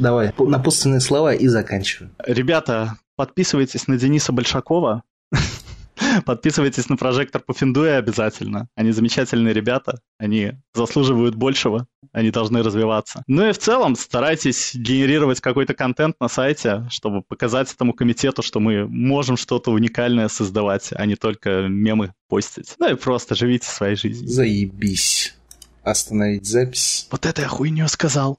[0.00, 2.12] Давай, напутственные слова и заканчиваем.
[2.26, 5.02] Ребята, подписывайтесь на Дениса Большакова.
[6.24, 8.68] Подписывайтесь на прожектор по Финдуе обязательно.
[8.74, 13.22] Они замечательные ребята, они заслуживают большего, они должны развиваться.
[13.26, 18.58] Ну и в целом старайтесь генерировать какой-то контент на сайте, чтобы показать этому комитету, что
[18.58, 22.74] мы можем что-то уникальное создавать, а не только мемы постить.
[22.78, 24.28] Ну и просто живите своей жизнью.
[24.28, 25.36] Заебись.
[25.82, 27.06] Остановить запись.
[27.10, 28.38] Вот это я хуйню сказал.